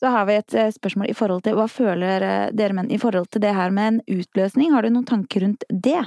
[0.00, 2.96] Så har vi et eh, spørsmål i forhold til hva føler eh, dere menn i
[2.98, 4.72] forhold til det her med en utløsning?
[4.72, 6.06] Har du noen tanker rundt det?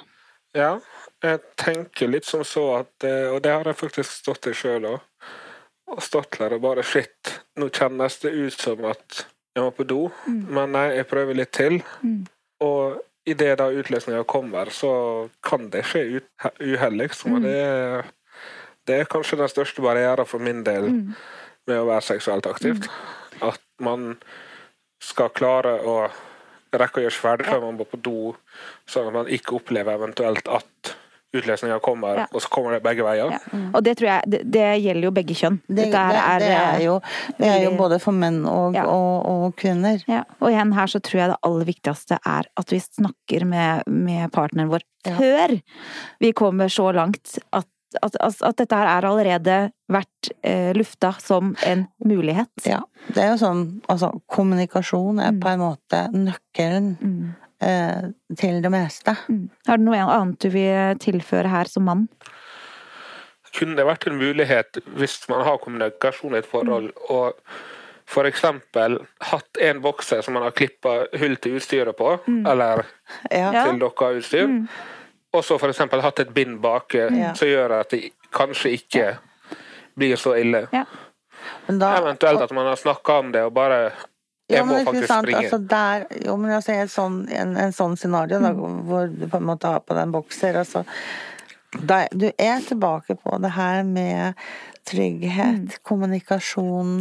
[0.57, 0.79] Ja,
[1.21, 4.85] jeg tenker litt som så at eh, Og det har jeg faktisk stått i sjøl
[4.95, 4.99] òg.
[5.93, 9.85] Og stått der og bare Shit, nå kjennes det ut som at jeg må på
[9.85, 11.75] do, men nei, jeg prøver litt til.
[12.01, 12.23] Mm.
[12.63, 14.93] Og idet da utløsninga kommer, så
[15.43, 17.33] kan det skje ut- uhell, liksom.
[17.37, 17.43] Og Mm.
[17.47, 18.11] det, er-
[18.87, 21.15] det er kanskje den største barrieren for min del Mm.
[21.67, 22.89] med å være seksuelt aktivt.
[23.41, 24.17] At man
[25.01, 26.09] skal klare å
[26.73, 28.35] rekke å gjøre ferdig før man må på do,
[28.87, 30.95] sånn at man ikke opplever eventuelt at
[31.33, 32.25] utløsninga kommer, Ja.
[32.31, 33.31] og så kommer det begge veier.
[33.31, 33.39] Ja.
[33.73, 35.59] Og det tror jeg det, det gjelder jo begge kjønn.
[35.67, 36.95] Det, Dette her det, det eh, er jo,
[37.39, 38.85] det er jo både for menn og, Ja.
[38.85, 40.03] og, og kvinner.
[40.07, 43.83] Ja, og igjen her så tror jeg det aller viktigste er at vi snakker med,
[43.87, 45.17] med partneren vår Ja.
[45.17, 45.57] før
[46.21, 47.67] vi kommer så langt at,
[48.01, 49.57] at, at, at dette her er allerede
[49.91, 52.49] vært eh, lufta som en mulighet.
[52.65, 52.79] Ja.
[53.13, 55.39] Det er jo sånn, altså kommunikasjon er Mm.
[55.43, 57.35] på en måte nøkkelen Mm.
[57.63, 59.15] Eh, til det meste.
[59.29, 59.49] Mm.
[59.67, 62.07] Har du noe annet du vil tilføre her som mann?
[63.53, 67.37] kunne det vært en mulighet hvis man har kommunikasjon i et forhold, og
[68.09, 68.97] for eksempel
[69.29, 72.83] hatt en bokser som man har klippa hull til utstyret på, eller
[73.31, 73.51] Ja.
[73.53, 73.65] Ja.
[73.69, 74.67] til dokka utstyr, Mm.
[75.33, 77.15] og så for eksempel hatt et bind bak mm.
[77.19, 77.33] Ja.
[77.33, 79.17] som gjør at det kanskje ikke
[79.95, 80.67] blir så ille.
[81.67, 83.91] Men da, Eventuelt at man har snakka om det og bare
[84.51, 85.39] Ja, men må faktisk sant, springe.
[85.39, 89.39] Altså der, jo, men altså en sånn, en, en sånn scenario da, hvor du på
[89.39, 90.83] en måte har på deg en bokser altså,
[91.79, 94.39] da, Du er tilbake på det her med
[94.89, 96.97] trygghet, kommunikasjon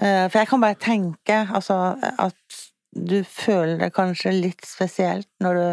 [0.00, 2.62] eh, For jeg kan bare tenke altså, at
[2.96, 5.66] du føler det kanskje litt spesielt når du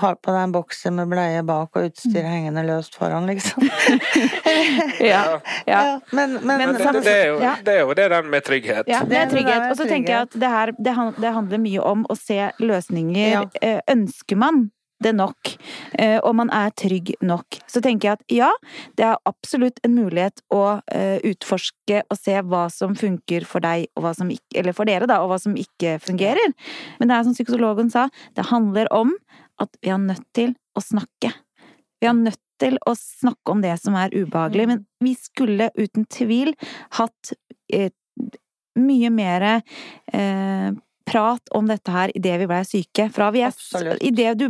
[0.00, 3.66] har på deg en bokser med bleie bak og utstyr hengende løst foran, liksom.
[5.02, 5.22] Ja.
[5.66, 5.80] ja.
[5.82, 8.88] Ja, men, men, Men det, det, er jo, det er jo det der med trygghet.
[8.88, 9.70] Ja, det er trygghet.
[9.70, 13.34] Og så tenker jeg at det her det, handler mye om å se løsninger.
[13.34, 13.42] Ja.
[13.62, 14.68] Eh, Ønsker man
[15.02, 15.52] det nok,
[15.98, 18.50] eh, og man er trygg nok, så tenker jeg at ja,
[18.98, 23.88] det er absolutt en mulighet å eh, utforske og se hva som funker for deg,
[23.96, 26.54] og hva som ikke, eller for dere, da, og hva som ikke fungerer.
[27.00, 29.16] Men det er som psykologen sa, det handler om
[29.60, 31.32] at vi er nødt til å snakke.
[32.00, 36.06] Vi er nødt til å snakke om det som er ubehagelig, men vi skulle uten
[36.10, 36.54] tvil
[36.98, 37.34] hatt
[37.72, 37.90] eh,
[38.78, 40.70] mye mer eh,
[41.06, 43.08] prat om dette her idet vi blei syke.
[43.12, 43.52] Fra vi er
[44.02, 44.46] Idet du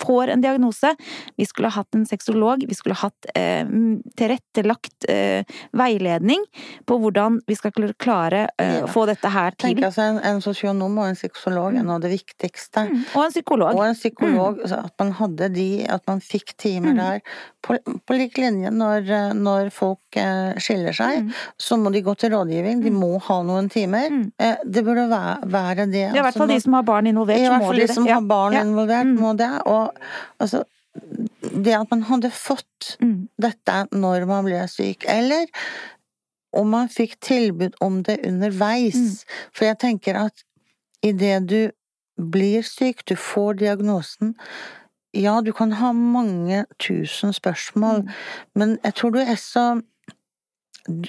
[0.00, 0.92] får en diagnose.
[1.36, 3.66] Vi skulle hatt en sexolog, vi skulle hatt eh,
[4.18, 5.44] tilrettelagt eh,
[5.76, 6.44] veiledning
[6.86, 9.74] på hvordan vi skal klare eh, å få dette her til.
[9.74, 12.86] Tenk altså En, en sosionom og en sexolog er noe av det viktigste.
[12.90, 13.02] Mm.
[13.14, 13.78] Og en psykolog.
[13.78, 14.60] Og en psykolog.
[14.62, 14.76] Mm.
[14.76, 17.00] At man hadde de, at man fikk timer mm.
[17.00, 17.36] der.
[17.66, 21.32] På, på lik linje når, når folk eh, skiller seg, mm.
[21.58, 22.84] så må de gå til rådgivning.
[22.84, 23.00] De mm.
[23.00, 24.12] må ha noen timer.
[24.12, 24.26] Mm.
[24.38, 25.95] Eh, det burde være, være det.
[25.96, 28.08] Det Ja, i hvert fall de som har barn involvert, I hvert fall de som
[28.10, 29.50] har barn involvert, må det.
[29.66, 29.92] Og
[30.42, 30.64] altså
[31.42, 32.96] Det at man hadde fått
[33.42, 35.50] dette når man ble syk, eller
[36.56, 39.26] om man fikk tilbud om det underveis.
[39.52, 40.44] For jeg tenker at
[41.04, 41.60] idet du
[42.16, 44.34] blir syk, du får diagnosen,
[45.16, 48.08] ja, du kan ha mange tusen spørsmål, mm.
[48.54, 49.66] men jeg tror du er så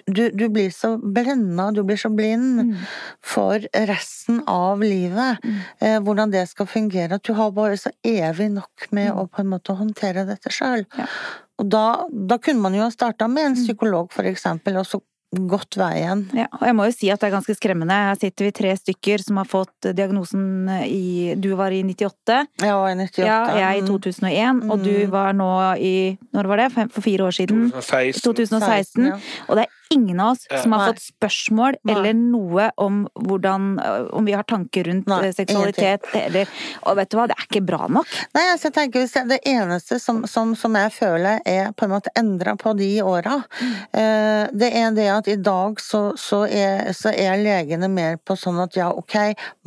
[0.06, 2.86] du, du blir så blenda, du blir så blind mm.
[3.24, 5.44] for resten av livet.
[5.44, 5.60] Mm.
[5.80, 7.20] Eh, hvordan det skal fungere.
[7.20, 9.20] At du har bare så evig nok med mm.
[9.20, 10.86] å på en måte håndtere dette sjøl.
[10.98, 11.10] Ja.
[11.58, 13.64] Og da, da, kunne man jo ha starta med en mm.
[13.64, 16.24] psykolog, for eksempel, og så gått veien.
[16.36, 17.96] Ja, og jeg må jo si at det er ganske skremmende.
[18.10, 22.38] Her sitter vi tre stykker som har fått diagnosen i Du var i 98.
[22.64, 23.26] Ja, i 98.
[23.28, 24.62] Ja, jeg i 2001.
[24.62, 24.72] Mm.
[24.72, 25.12] Og du mm.
[25.12, 25.50] var nå
[25.84, 25.96] i
[26.36, 26.70] Når var det?
[26.96, 27.68] For fire år siden?
[27.76, 28.24] 2016.
[28.24, 29.10] 2016.
[29.12, 29.20] Ja.
[29.48, 30.88] Og det er ingen av oss som har Nei.
[30.92, 31.94] fått spørsmål Nei.
[31.96, 33.68] eller noe om hvordan
[34.14, 36.50] Om vi har tanker rundt Nei, seksualitet eller
[36.84, 38.10] Og vet du hva, det er ikke bra nok.
[38.36, 41.94] Nei, altså, jeg tenker hvis Det eneste som, som, som, jeg føler er på en
[41.96, 43.74] måte endra på de åra, mm.
[44.00, 48.36] eh, det er det at i dag så, så, er, så, er, legene mer på
[48.38, 49.16] sånn at ja, ok,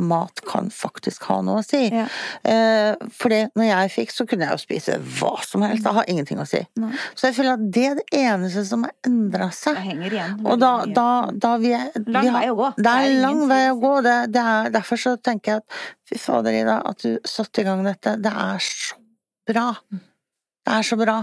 [0.06, 1.82] mat kan faktisk ha noe å si.
[1.90, 2.06] Ja.
[2.46, 5.82] Eh, fordi når jeg fikk, så kunne jeg jo spise hva som helst.
[5.82, 6.62] Det har ingenting å si.
[7.18, 9.80] Så jeg føler at det er det eneste som har endra seg.
[9.80, 10.36] Det henger igjen.
[10.44, 11.74] Og da, da, da vi,
[12.06, 12.70] Lang vi har, vei å gå.
[12.78, 13.94] Det er, lang vei å gå.
[14.06, 17.66] Det, det er, derfor så tenker jeg at fy fader, Ida, at du satte i
[17.66, 18.14] gang dette.
[18.22, 19.00] Det er så
[19.50, 19.70] bra.
[19.90, 21.22] Det er så bra.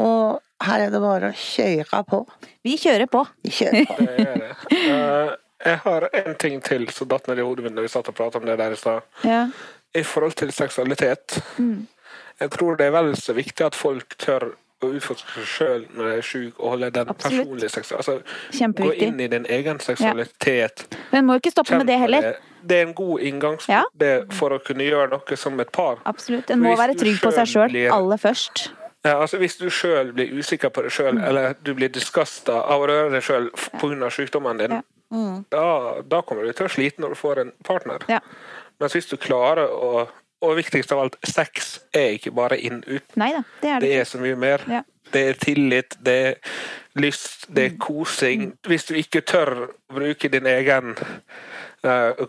[0.00, 2.24] Og her er det bare å kjøre på.
[2.66, 3.24] Vi kjører på.
[3.44, 3.96] Vi kjører på.
[4.06, 4.50] det det.
[4.72, 8.10] Uh, jeg har en ting til som datt ned i hodet mitt når vi satt
[8.10, 9.06] og pratet om det der i stad.
[9.26, 9.44] Ja.
[9.94, 11.38] I forhold til seksualitet.
[11.58, 11.86] Mm.
[12.40, 16.08] Jeg tror det er vel så viktig at folk tør å utforske seg sjøl når
[16.08, 17.38] de er syk, og holde den Absolutt.
[17.38, 20.86] personlige seksualiteten altså, Gå inn i din egen seksualitet.
[20.90, 21.02] Ja.
[21.12, 22.32] Men må ikke stoppe med det heller.
[22.32, 22.58] Det.
[22.68, 24.12] det er en god inngangspunkt ja.
[24.34, 26.02] for å kunne gjøre noe som et par.
[26.08, 26.50] Absolutt.
[26.50, 28.72] En må være trygg på seg sjøl aller først.
[29.02, 31.24] Ja, altså Hvis du sjøl blir usikker på deg sjøl, mm.
[31.26, 34.10] eller du blir disgasta av å røre deg sjøl pga.
[34.14, 34.82] sykdommen din, ja.
[35.10, 35.44] mm.
[35.50, 35.66] da,
[36.06, 38.06] da, kommer du til å slite når du får en partner.
[38.08, 38.20] Ja.
[38.78, 40.06] Mens hvis du klarer å
[40.42, 43.04] og viktigst av alt, sex er ikke bare inn-ut.
[43.14, 43.28] Det
[43.62, 44.64] det, det er så mye mer.
[44.70, 44.82] Ja.
[45.12, 46.34] Det er tillit, det er
[46.98, 47.78] lyst, det er mm.
[47.78, 48.46] kosing.
[48.66, 50.96] Hvis du ikke tør å bruke din egen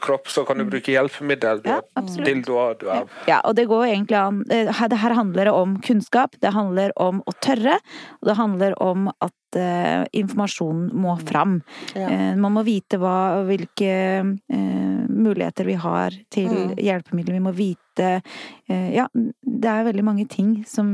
[0.01, 0.69] kropp, så kan du mm.
[0.71, 1.61] bruke hjelpemiddel.
[1.61, 1.79] Du ja,
[2.25, 6.35] dildoer, du har Ja, og det går egentlig an eh, Det her handler om kunnskap,
[6.41, 7.77] det handler om å tørre,
[8.21, 11.59] og det handler om at uh, informasjonen må fram.
[11.93, 12.09] Ja.
[12.09, 16.75] Uh, man må vite hva, hvilke uh, muligheter vi har til mm.
[16.81, 17.37] hjelpemidler.
[17.37, 20.87] Vi må vite Ja, det er veldig mange ting som,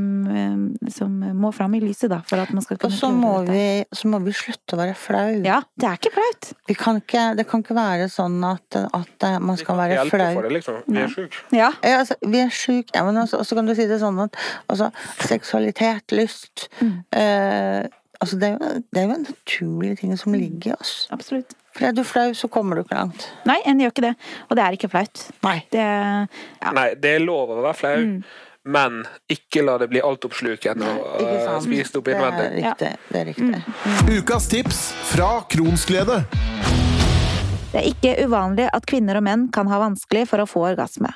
[0.92, 3.62] som må fram i lyset, da, for at man skal kunne Og så må, vi,
[3.94, 5.38] så må vi slutte å være flau.
[5.46, 6.50] Ja, det er ikke flaut.
[6.80, 10.10] Kan ikke, det kan ikke være sånn at, at man skal være flau.
[10.10, 10.82] Vi kan hjelpe for det, liksom.
[10.90, 11.46] Vi er sjuke.
[11.56, 11.70] Ja.
[11.86, 12.90] ja altså, vi er sjuke.
[12.96, 14.36] Ja, men også, også kan du si det sånn at
[14.66, 14.90] altså,
[15.30, 16.98] seksualitet, lyst mm.
[17.16, 17.88] eh,
[18.20, 20.38] Altså, det er, jo, det er jo en naturlig ting som mm.
[20.42, 20.92] ligger i oss.
[21.14, 21.54] Absolutt.
[21.76, 23.26] For er du flau, så kommer du ikke langt.
[23.48, 24.14] Nei, en gjør ikke det.
[24.48, 25.24] Og det er ikke flaut.
[25.46, 25.56] Nei.
[25.70, 26.72] Det, ja.
[26.76, 27.98] Nei, det er lov å være flau.
[28.06, 28.22] Mm.
[28.70, 28.98] Men
[29.32, 32.44] ikke la det bli altoppslukende og uh, spist opp innvendig.
[32.44, 32.90] Det er riktig.
[33.08, 33.60] Det er riktig.
[33.62, 33.86] Mm.
[33.86, 34.10] Mm.
[34.18, 34.80] Ukas tips
[35.14, 36.18] fra Kronsglede.
[37.70, 41.12] Det er ikke uvanlig at kvinner og menn kan ha vanskelig for å få orgasme.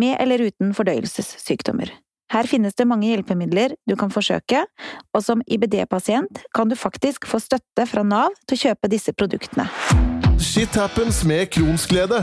[0.00, 1.92] Med eller uten fordøyelsessykdommer.
[2.30, 4.62] Her finnes det mange hjelpemidler du kan forsøke,
[5.10, 9.66] og som IBD-pasient kan du faktisk få støtte fra Nav til å kjøpe disse produktene.
[10.38, 12.22] Shit happens med kronsglede.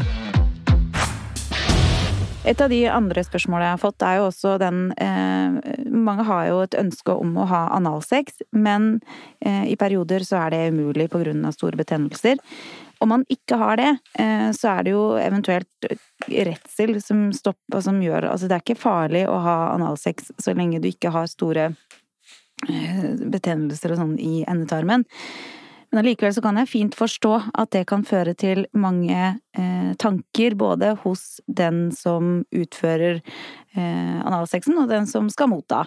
[2.48, 5.58] Et av de andre spørsmålene jeg har fått, er jo også den eh,
[5.92, 9.02] Mange har jo et ønske om å ha analsex, men
[9.44, 11.52] eh, i perioder så er det umulig pga.
[11.52, 12.40] store betennelser.
[13.00, 15.90] Om man ikke har det, eh, så er det jo eventuelt
[16.28, 20.82] redsel som stopper, som gjør Altså det er ikke farlig å ha analsex så lenge
[20.82, 25.06] du ikke har store eh, betennelser og sånn i endetarmen.
[25.92, 29.18] Men allikevel så kan jeg fint forstå at det kan føre til mange
[29.56, 35.86] eh, tanker, både hos den som utfører eh, analsexen, og den som skal motta.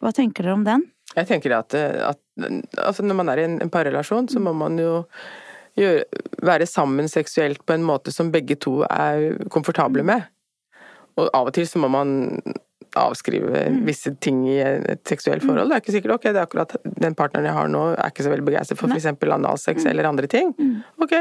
[0.00, 0.86] Hva tenker dere om den?
[1.14, 2.20] Jeg tenker at, at
[2.80, 5.02] altså når man er i en, en parrelasjon, så må man jo
[5.78, 6.04] gjøre,
[6.44, 10.28] være sammen seksuelt på en måte som begge to er komfortable med.
[11.18, 12.40] Og av og til så må man
[12.98, 13.78] avskrive mm.
[13.86, 15.70] visse ting i et seksuelt forhold.
[15.70, 18.26] Det er ikke sikkert ok, det er akkurat den partneren jeg har nå er ikke
[18.26, 19.08] så veldig begeistret for f.eks.
[19.10, 19.90] analsex mm.
[19.90, 20.52] eller andre ting.
[20.58, 20.76] Mm.
[21.02, 21.16] Ok,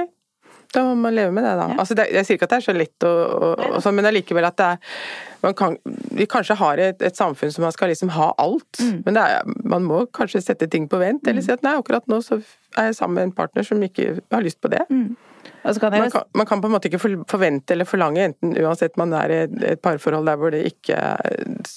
[0.73, 1.67] da må man leve med det, da.
[1.71, 1.77] Ja.
[1.81, 4.09] Altså, det, jeg sier ikke at det er så lett, og, og, og sånn, men
[4.09, 4.97] allikevel at det er
[5.43, 5.73] man kan,
[6.15, 9.01] Vi kanskje har et, et, samfunn som man skal liksom ha alt, mm.
[9.03, 12.21] men er, man må kanskje sette ting på vent, eller si at nei, akkurat nå
[12.23, 12.39] så
[12.79, 14.85] er jeg sammen med en partner som ikke har lyst på det.
[14.89, 15.17] Mm.
[15.63, 19.13] Kan man, kan, man, kan, på en måte ikke forvente eller forlange, enten uansett man
[19.15, 20.97] er i et, parforhold der hvor det ikke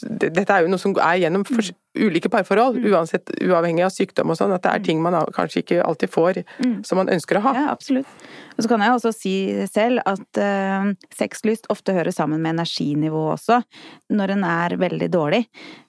[0.03, 2.89] det, Dette er jo noe som er gjennom for, ulike parforhold, mm.
[2.93, 4.87] uansett, uavhengig av sykdom og sånn, at det er mm.
[4.89, 6.75] ting man kanskje ikke alltid får mm.
[6.87, 7.55] som man ønsker å ha.
[7.57, 8.27] Ja, absolutt.
[8.57, 9.35] Og så kan jeg også si
[9.71, 13.61] selv at uh, sexlyst ofte hører sammen med energinivå også.
[14.17, 15.43] Når en er veldig dårlig,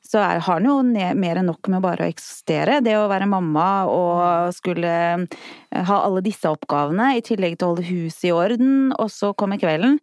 [0.08, 0.78] så er, har han jo
[1.20, 2.80] mer enn nok med bare å eksistere.
[2.86, 7.72] Det å være mamma og skulle eh, ha alle disse oppgavene, i tillegg til å
[7.74, 9.99] holde huset i orden, og så kommer kvelden.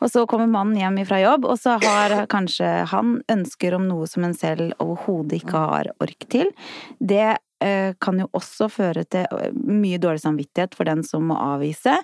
[0.00, 4.08] Og så kommer mannen hjem fra jobb, og så har kanskje han ønsker om noe
[4.10, 6.52] som en selv overhodet ikke har ork til.
[6.98, 7.36] Det
[8.02, 11.94] kan jo også føre til eh, mye dårlig samvittighet for den som må avvise.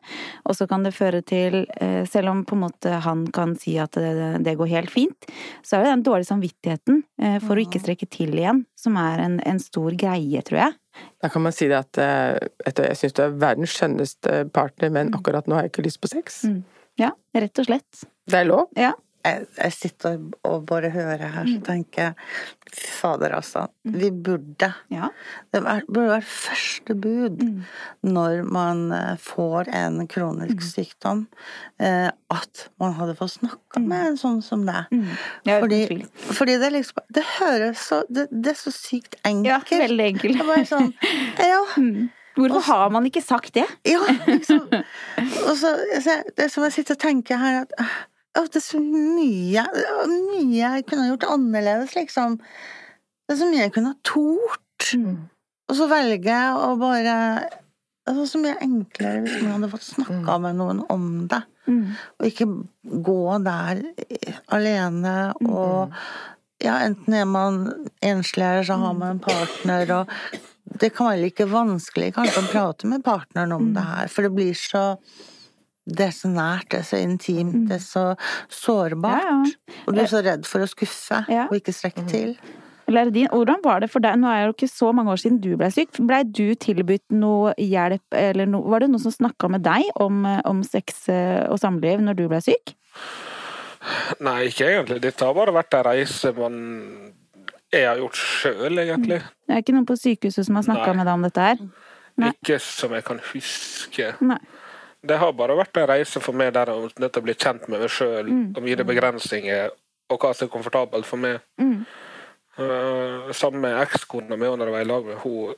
[0.49, 3.77] Og så kan det føre til, eh, selv om på en måte han kan si
[3.81, 5.29] at det, går helt fint,
[5.65, 7.03] så er det den dårlige samvittigheten
[7.45, 7.85] for å ikke mm.
[7.85, 10.77] strekke til igjen som er en, en stor greie, tror jeg.
[11.25, 15.21] Da kan man si det at jeg syns du er verdens skjønneste partner, men mm.
[15.21, 16.43] akkurat nå har jeg ikke lyst på sex.
[16.49, 16.61] Mm.
[17.01, 18.05] Ja, rett og slett.
[18.29, 18.69] Det er lov?
[18.79, 18.93] Ja
[19.23, 20.19] jeg, jeg, sitter
[20.49, 21.65] og bare hører her, så mm.
[21.67, 22.15] tenker jeg
[22.73, 23.67] Fader, altså.
[23.85, 23.97] Mm.
[24.01, 25.11] Vi burde ja.
[25.53, 27.59] Det burde være første bud mm.
[28.09, 30.69] når man eh, får en kronisk mm.
[30.71, 31.27] sykdom,
[31.83, 33.91] eh, at man hadde fått snakka mm.
[33.91, 34.89] med en sånn som deg.
[34.95, 35.13] Mm.
[35.51, 35.83] Fordi,
[36.33, 39.77] fordi, det liksom Det høres så det, det, er så sykt enkelt.
[39.77, 40.41] Ja, veldig enkelt.
[40.41, 40.93] Det er bare sånn
[41.53, 41.63] Ja.
[42.33, 43.67] Hvorfor har man ikke sagt det?
[43.85, 44.65] Ja, liksom.
[45.49, 45.75] Og så,
[46.37, 47.75] det som jeg sitter og tenker her, at
[48.33, 49.65] det er så mye
[50.09, 52.39] Mye jeg kunne gjort annerledes, liksom.
[53.27, 54.89] Det er så mye jeg kunne ha tort.
[54.97, 55.29] Mm.
[55.71, 57.17] Og så velger jeg å bare
[58.03, 60.47] Det var så mye enklere hvis man hadde fått snakka mm.
[60.47, 61.43] med noen om det.
[61.69, 61.95] Mm.
[62.19, 62.49] Og ikke
[63.07, 63.85] gå der
[64.53, 65.17] alene
[65.47, 65.93] og
[66.63, 67.57] Ja, enten er man
[68.07, 72.51] enslig, eller så har man en partner, og det kan være like vanskelig kanskje å
[72.53, 73.73] prate med partneren om mm.
[73.75, 74.85] det her, for det blir så
[75.87, 77.63] det er så nært, det er så intimt, mm.
[77.71, 78.05] det er så
[78.53, 79.23] sårbart.
[79.27, 79.79] Ja, ja.
[79.87, 81.49] Og du er så redd for å skuffe ja.
[81.49, 82.11] og ikke strekke mm.
[82.13, 82.37] til.
[82.93, 84.19] Lerdin, hvordan var det for deg?
[84.21, 85.99] Nå er det jo ikke så mange år siden du ble syk.
[86.07, 90.23] Blei du tilbudt noe hjelp, eller no, var det noen som snakka med deg om,
[90.51, 92.75] om, sex eh, og samliv når du ble syk?
[94.23, 95.01] Nei, ikke egentlig.
[95.03, 96.59] Dette har bare vært en reise man
[97.73, 99.23] jeg har gjort sjøl, egentlig.
[99.23, 99.39] Mm.
[99.49, 101.63] Det er ikke noen på sykehuset som har snakka med deg om dette her?
[102.21, 102.35] Nei.
[102.37, 104.11] Ikke som jeg kan huske.
[104.21, 104.43] Nei
[105.03, 108.29] det har bare vært en reise for meg der å bli kjent med meg sjøl
[108.29, 108.45] mm.
[108.55, 109.73] og mine begrensninger
[110.13, 111.43] og hva som er komfortabelt for meg.
[111.61, 111.83] Mm.
[112.59, 115.55] Uh, sammen med ekskona mi når jeg var i lag med henne.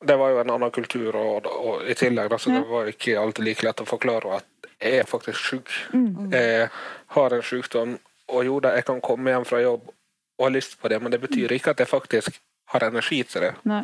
[0.00, 2.62] Det var jo en annen kultur, og, og i tillegg da, så ja.
[2.62, 5.74] det var ikke alltid like lett å forklare at jeg er faktisk syk.
[5.92, 6.30] Mm.
[6.32, 6.70] Jeg
[7.16, 7.98] har en sykdom,
[8.32, 11.12] og jo da, jeg kan komme hjem fra jobb og ha lyst på det, men
[11.12, 12.40] det betyr ikke at jeg faktisk
[12.72, 13.52] har energi til det.
[13.68, 13.82] Nei.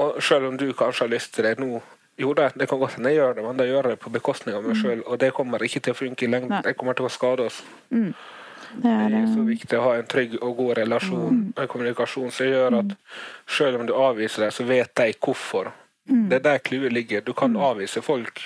[0.00, 1.82] Og selv om du kanskje har lyst til det nå,
[2.20, 4.12] jo da, det kan godt hende jeg gjør det, men da gjør jeg det på
[4.12, 4.80] bekostning av meg mm.
[4.82, 5.02] sjøl.
[5.08, 6.58] Og det kommer ikke til å funke i lengden.
[6.64, 7.62] Det kommer til å skade oss.
[7.90, 8.12] Mm.
[8.72, 11.54] Det, er, det er så viktig å ha en trygg og god relasjon, mm.
[11.60, 12.94] en kommunikasjon som gjør at
[13.58, 15.72] selv om du avviser dem, så vet de hvorfor.
[16.08, 16.26] Mm.
[16.30, 17.24] Det er der clouet ligger.
[17.24, 17.60] Du kan mm.
[17.68, 18.44] avvise folk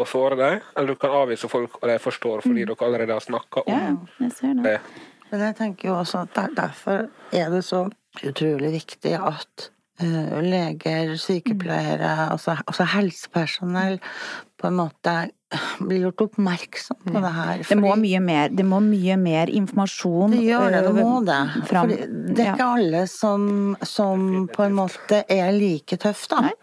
[0.00, 2.70] og såre dem, eller du kan avvise folk og de forstår fordi mm.
[2.70, 3.90] dere allerede har snakka om ja,
[4.24, 4.78] jeg det.
[5.30, 7.84] Men jeg tenker jo også at derfor er det så
[8.22, 14.00] utrolig viktig at Eh, leger, sykepleiere, altså, altså, helsepersonell,
[14.60, 15.14] på en måte
[15.82, 17.62] blir gjort oppmerksom på det her.
[17.62, 17.68] Fordi...
[17.68, 21.40] Det, må mye mer, det må mye mer informasjon Det gjør det, det må det.
[21.68, 23.48] For det er ikke alle som,
[23.84, 26.46] som, på en måte er like tøff, da.
[26.48, 26.54] Nei.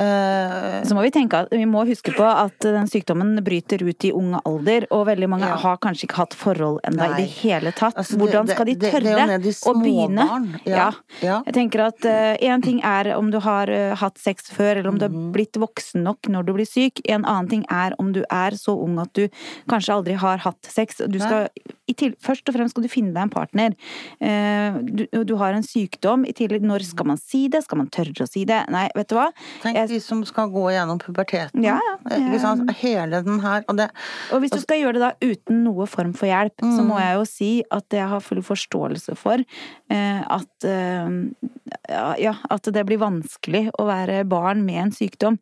[0.00, 4.06] Uh, så må vi tenke at vi må huske på at den sykdommen bryter ut
[4.08, 5.58] i ung alder, og veldig mange ja.
[5.60, 7.98] har kanskje ikke hatt forhold ennå i det hele tatt.
[8.00, 10.26] Altså, Hvordan skal de tørre det, det å begynne?
[10.64, 10.90] Ja.
[11.20, 11.40] ja.
[11.48, 14.90] Jeg tenker at én uh, ting er om du har uh, hatt sex før, eller
[14.92, 15.30] om du har mhm.
[15.36, 17.02] blitt voksen nok når du blir syk.
[17.04, 19.26] En annen ting er om du er så ung at du
[19.70, 21.02] kanskje aldri har hatt sex.
[21.10, 21.50] Du skal,
[21.98, 23.76] til, først og fremst skal du finne deg en partner.
[24.20, 26.24] Du, du, har en sykdom.
[26.28, 27.62] I tillegg, når skal man si det?
[27.66, 28.62] Skal man tørre å si det?
[28.72, 29.28] Nei, vet du hva?
[29.64, 31.64] Tenk de som skal gå gjennom puberteten.
[31.64, 31.78] Ja,
[32.10, 32.54] ja.
[32.80, 33.64] Hele den her.
[33.68, 33.88] Og, det,
[34.34, 36.72] og hvis du skal gjøre det da uten noe form for hjelp, mm.
[36.76, 41.14] så må jeg jo si at jeg har full forståelse for eh, at eh,
[42.20, 45.38] ja, at det blir vanskelig å være barn med en sykdom.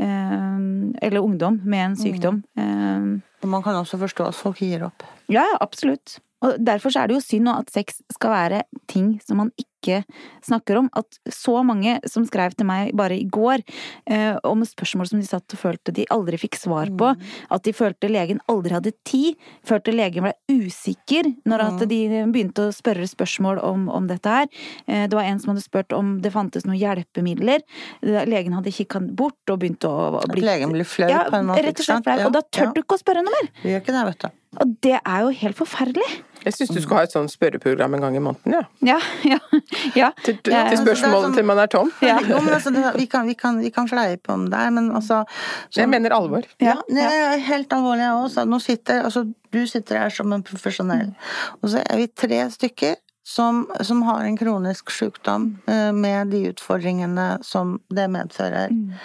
[0.00, 0.62] Eh,
[1.02, 2.42] eller ungdom med en sykdom.
[2.58, 3.20] Mm.
[3.42, 5.04] Eh, man kan også forstå at folk gir opp.
[5.32, 6.18] Ja, absolutt.
[6.42, 10.02] Og derfor er det jo synd at sex skal være ting som man ikke
[10.44, 10.88] snakker om.
[10.94, 13.62] At så mange som skrev til meg bare i går
[14.06, 17.30] eh, om spørsmål som de satt og følte de aldri fikk svar på, mm.
[17.54, 21.88] at de følte legen aldri hadde tid, følte legen ble usikker når at mm.
[21.90, 22.00] de
[22.34, 24.50] begynte å spørre spørsmål om, om dette her.
[24.86, 27.66] Eh, det var en som hadde spurt om det fantes noen hjelpemidler.
[28.02, 29.96] Legen hadde kikka bort og begynt å
[30.30, 31.66] bli At legen blir flau ja, på en måte?
[31.66, 32.20] Rett og slett flau.
[32.28, 32.76] Og da tør ja.
[32.76, 33.50] du ikke å spørre noe mer!
[33.64, 34.41] Vi gjør ikke det, vet du.
[34.60, 36.08] Og det er jo helt forferdelig.
[36.42, 38.62] Jeg syns du skulle ha et sånt spørreprogram en gang i måneden, ja.
[38.84, 39.38] ja, ja,
[40.00, 40.08] ja.
[40.24, 41.92] Til, til, til spørsmålet sånn, til man er tom.
[42.04, 42.16] Ja.
[42.26, 45.84] jo, men altså, vi, kan, vi, kan, vi kan fleipe om det, men altså så,
[45.84, 46.48] Jeg mener alvor.
[46.62, 48.50] Ja, det er helt alvorlig, jeg òg.
[48.50, 49.24] Nå sitter altså,
[49.54, 51.14] du sitter her som en profesjonell,
[51.60, 52.98] og så er vi tre stykker.
[53.22, 58.74] Som, som har en kronisk sykdom eh, med de utfordringene som det medfører.
[58.74, 58.96] Mm.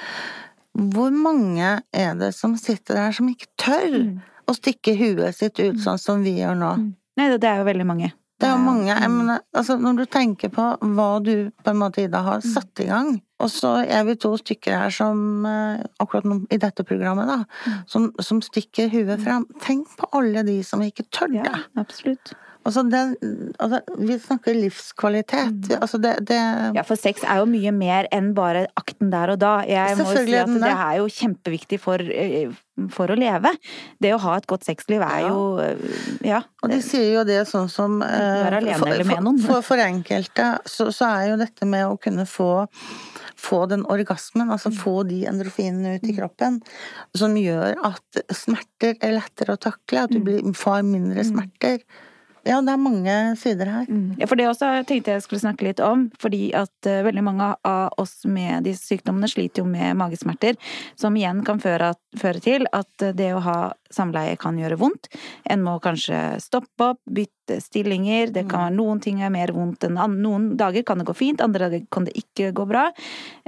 [0.96, 3.94] Hvor mange er det som sitter der som ikke tør?
[4.48, 6.72] Mm å stikke huet sitt ut sånn som vi gjør nå.
[6.80, 6.88] Mm.
[7.20, 8.14] Nei, det er jo veldig mange.
[8.38, 8.96] Det er jo mange.
[9.10, 12.50] Men, altså, når du tenker på hva du på en måte, Ida, har mm.
[12.54, 16.58] satt i gang Og så er vi to stykker her som, eh, akkurat nå, i
[16.62, 17.80] dette programmet, da, mm.
[17.90, 19.46] som, som stikker huet fram.
[19.62, 21.44] Tenk på alle de som ikke tør det.
[21.46, 22.34] Ja, absolutt.
[22.68, 23.02] Altså, det,
[23.64, 25.70] altså, vi snakker livskvalitet.
[25.70, 25.78] Mm.
[25.80, 26.40] Altså, det, det,
[26.76, 29.62] Ja, for sex er jo mye mer enn bare akten der og da.
[29.68, 32.52] Jeg må jo si at det er jo kjempeviktig for, eh,
[32.92, 33.54] for, å leve.
[34.04, 35.32] Det å ha et godt sexliv er ja.
[35.32, 36.42] jo eh, Ja.
[36.64, 39.40] Og de sier jo det sånn som Være alene for, eller med noen.
[39.46, 42.68] For, for, enkelte så, så, er jo dette med å kunne få
[43.38, 44.78] få den orgasmen, altså mm.
[44.82, 46.18] få de endrofinene ut i mm.
[46.18, 46.56] kroppen,
[47.14, 51.84] som gjør at smerter er lettere å takle, at du blir, får mindre smerter.
[52.48, 53.90] Ja, det er mange sider her.
[53.92, 54.16] Mm.
[54.22, 56.08] Ja, for det også tenkte jeg skulle snakke litt om.
[56.22, 60.56] Fordi at uh, veldig mange av oss med disse sykdommene sliter jo med magesmerter.
[61.00, 63.58] Som igjen kan føre, føre til at uh, det å ha
[63.94, 65.12] samleie kan gjøre vondt.
[65.48, 68.32] En må kanskje stoppe opp, bytte stillinger.
[68.36, 68.80] Det kan være mm.
[68.80, 70.24] noen ting er mer vondt enn andre.
[70.28, 72.90] Noen dager kan det gå fint, andre dager kan det ikke gå bra.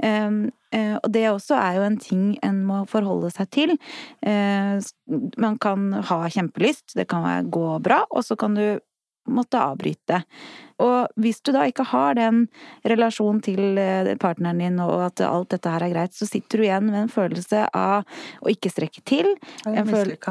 [0.04, 3.72] Um, Uh, og det også er jo en ting en må forholde seg til.
[4.22, 4.78] Uh,
[5.42, 8.78] man kan ha kjempelyst, det kan gå bra, og så kan du
[9.28, 10.22] måtte avbryte.
[10.80, 12.46] Og hvis du da ikke har den
[12.88, 16.64] relasjonen til eh, partneren din, og at alt dette her er greit, så sitter du
[16.64, 18.08] igjen med en følelse av
[18.40, 19.28] å ikke strekke til.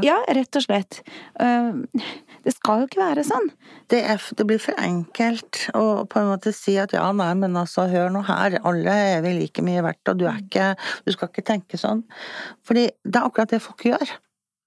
[0.05, 1.01] Ja, rett og slett.
[1.39, 3.49] Det skal jo ikke være sånn.
[3.91, 7.57] Det, er, det, blir for enkelt å på en måte si at ja, nei, men
[7.59, 10.71] altså, hør nå her, alle er vel like mye verdt, og du er ikke
[11.05, 12.03] Du skal ikke tenke sånn.
[12.65, 14.17] Fordi det er akkurat det folk gjør.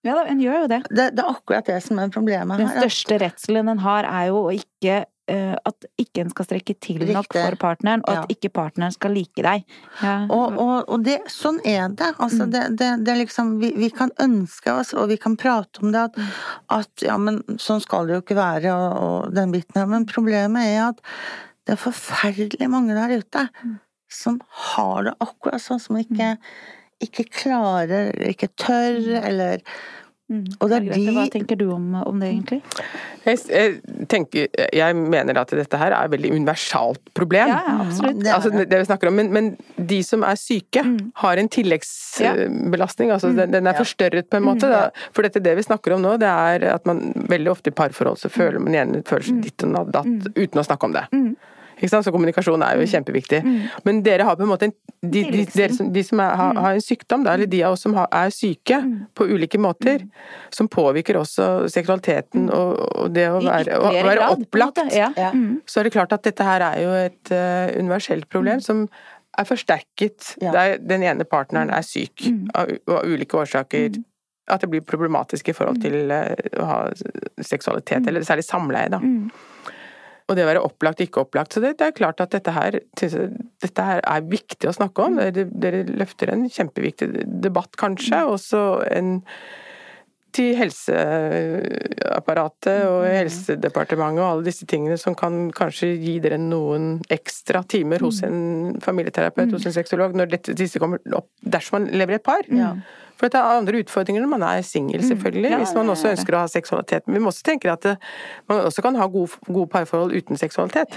[0.03, 0.83] Ja da, en gjør jo det.
[0.91, 1.09] det.
[1.15, 1.23] det.
[1.23, 2.67] er akkurat det som er problemet her.
[2.67, 6.99] Den største redselen en har, er jo ikke uh, at ikke en skal strekke til
[7.03, 7.15] Riktig.
[7.15, 8.25] nok for partneren, og ja.
[8.25, 9.63] at ikke partneren skal like deg.
[10.01, 10.17] Ja.
[10.27, 12.11] Og, og, og det, sånn er det.
[12.17, 12.53] Altså, mm.
[12.57, 16.09] det, det, det liksom vi, vi, kan ønske oss, og vi kan prate om det,
[16.11, 16.35] at, mm.
[16.81, 19.89] at ja, men sånn skal det jo ikke være, og, og den biten her.
[19.91, 21.03] Men problemet er at
[21.63, 23.75] det er forferdelig mange der ute mm.
[24.11, 24.43] som
[24.75, 29.25] har det akkurat sånn, som ikke mm ikke klarer, ikke tør, mm.
[29.29, 29.63] eller
[30.29, 30.45] mm.
[30.59, 32.61] og det er de Hva tenker du om, om det, egentlig?
[33.23, 33.75] Jeg,
[34.11, 37.53] tenker, jeg mener at dette her er et veldig universalt problem.
[37.53, 38.25] Ja, absolutt.
[38.27, 40.99] Altså, det vi snakker om, men, men de som er syke, mm.
[41.23, 43.13] har en tilleggsbelastning.
[43.15, 43.39] Altså, mm.
[43.39, 44.71] den, den, er forstørret på en måte.
[44.73, 44.89] Da.
[45.15, 48.19] For dette det vi snakker om nå, det er at man veldig ofte i parforhold
[48.23, 51.07] så føler man igjen følelsen ditt og datt uten å snakke om det.
[51.91, 52.91] Så kommunikasjon er jo mm.
[52.93, 53.41] kjempeviktig.
[53.45, 53.61] Mm.
[53.87, 54.71] Men dere har på en måte
[55.03, 56.61] de, de, de, som, de som er, har, mm.
[56.63, 58.93] har, en sykdom, da, eller de av oss som har, er syke mm.
[59.19, 60.05] på ulike måter,
[60.55, 65.11] som påvirker også seksualiteten og, og det å være, å være opplagt, ja.
[65.67, 68.87] så er det klart at dette her er jo et uh, universelt problem som
[69.39, 70.53] er forsterket ja.
[70.55, 73.97] der den ene partneren er syk av, av ulike årsaker
[74.53, 76.81] at det blir problematisk i forhold til uh, å ha
[77.43, 79.01] seksualitet, eller særlig samleie, da.
[80.29, 81.55] Og det å være opplagt, ikke opplagt.
[81.55, 85.19] Så det, det er klart at dette her, dette her er viktig å snakke om.
[85.19, 87.11] Dere, dere løfter en kjempeviktig
[87.43, 88.23] debatt, kanskje.
[88.27, 88.63] og Også
[88.93, 89.19] en
[90.35, 93.13] til helseapparatet og mm.
[93.19, 98.39] Helsedepartementet og alle disse tingene som kan kanskje gi dere noen ekstra timer hos en
[98.83, 102.43] familieterapeut, hos en sexolog, når dette, disse kommer opp dersom man lever i et par.
[102.53, 102.71] Ja.
[103.21, 105.09] For det er andre utfordringer når man er singel, mm.
[105.13, 105.59] selvfølgelig, mm.
[105.63, 107.03] hvis man også ønsker å ha seksualitet.
[107.07, 107.95] Men vi må også tenke at det,
[108.51, 110.91] man også kan ha gode, gode parforhold uten seksualitet.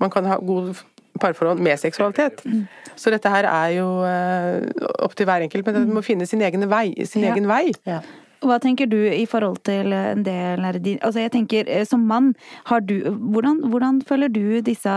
[0.00, 0.74] Man kan ha gode
[1.20, 2.42] parforhold med seksualitet.
[2.44, 2.64] Mm.
[2.98, 4.58] Så dette her er jo uh,
[5.04, 6.90] opp til hver enkelt, men det må finne sin egen vei.
[7.06, 7.34] Sin ja.
[7.34, 7.70] egen vei.
[7.88, 8.00] Ja.
[8.40, 12.34] Hva tenker du i forhold til en del Altså jeg tenker, eh, som mann,
[12.70, 14.94] har du Hvordan, hvordan føler du disse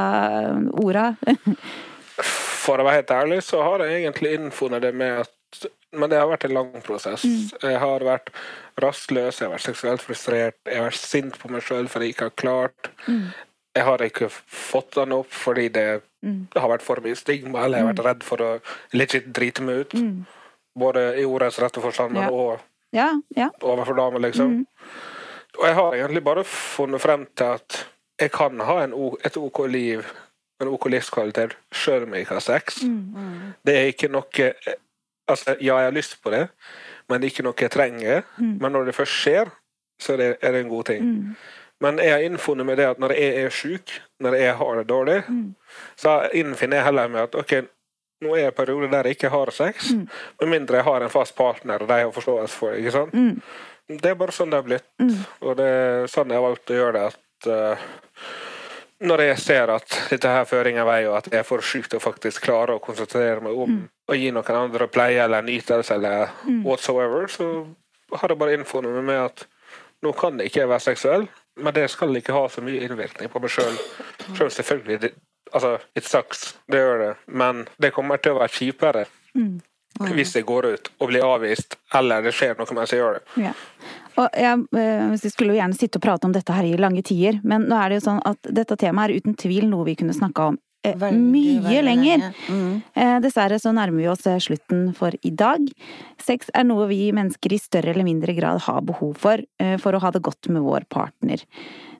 [0.79, 1.13] orda?
[2.63, 5.31] For å være helt ærlig, så har jeg egentlig innfunnet det med at
[5.93, 7.21] men det har vært en lang prosess.
[7.27, 7.49] Mm.
[7.69, 8.31] Jeg har vært
[8.81, 12.15] rastløs, jeg har vært seksuelt frustrert, jeg har vært sint på meg sjøl fordi jeg
[12.15, 12.89] ikke har klart.
[13.05, 13.27] Mm.
[13.77, 15.87] Jeg har ikke fått den opp fordi det,
[16.25, 16.39] mm.
[16.55, 18.07] har vært for mye stigma, eller jeg har vært mm.
[18.09, 18.51] redd for å
[18.97, 19.93] legit drite meg ut.
[19.93, 20.15] Mm.
[20.81, 22.57] Både i ordets rette forstand, men òg
[22.93, 23.09] ja.
[23.37, 23.49] ja.
[23.61, 24.51] overfor damer, liksom.
[24.51, 24.91] Mm.
[25.59, 27.79] Og jeg har egentlig bare funnet frem til at
[28.21, 28.93] jeg kan ha en,
[29.25, 30.05] et OK liv,
[30.61, 32.81] en OK livskvalitet, sjøl om jeg ikke har sex.
[33.65, 34.53] Det er ikke noe
[35.23, 36.47] Altså, ja, jeg har lyst på det,
[37.07, 38.25] men det er ikke noe jeg trenger.
[38.37, 38.57] Mm.
[38.61, 39.51] Men når det først skjer,
[39.95, 41.05] så er det, er det en god ting.
[41.05, 41.35] Mm.
[41.81, 44.89] Men jeg har innfunnet med det at når jeg er sjuk, når jeg har det
[44.89, 45.55] dårlig, mm.
[45.95, 47.53] så innfinner jeg heller med at ok,
[48.23, 50.07] nå er jeg i perioder der jeg ikke har sex, mm.
[50.41, 53.13] med mindre jeg har en fast partner og de har forståelse for ikke sant?
[53.13, 53.99] Mm.
[53.99, 55.13] Det er bare sånn det har blitt, mm.
[55.43, 57.05] og det er sånn jeg har valgt å gjøre det.
[57.11, 57.87] at uh,
[59.03, 61.89] når jeg ser at dette her fører ingen vei, og at jeg er for syk
[61.91, 63.81] til å faktisk klare å konsentrere meg om mm.
[64.07, 66.61] å gi noen andre pleie eller nytelse eller mm.
[66.63, 67.49] whatsoever, så
[68.13, 69.45] har jeg bare innfunnet meg med at
[70.03, 71.27] nå kan det ikke være seksuell,
[71.59, 73.75] men det skal ikke ha så mye innvirkning på meg sjøl.
[74.37, 75.13] Sjøl selvfølgelig.
[75.43, 79.05] Det, altså, it sucks, det gjør det, men det kommer til å være kjipere.
[79.35, 79.61] Mm.
[80.01, 83.23] Hvis det går ut og blir avvist, eller det skjer noe mens jeg gjør det.
[83.43, 83.53] Ja.
[84.17, 87.03] Og jeg, jeg eh, skulle jo gjerne sitte og prate om dette her i lange
[87.05, 89.95] tider, men nå er det jo sånn at dette temaet er uten tvil noe vi
[89.99, 92.25] kunne snakka om eh, veldig, mye veldig lenger.
[92.49, 92.73] Mm.
[92.93, 95.65] Eh, dessverre så nærmer vi oss slutten for i dag.
[96.21, 99.93] Sex er noe vi mennesker i større eller mindre grad har behov for, eh, for
[99.93, 101.45] å ha det godt med vår partner.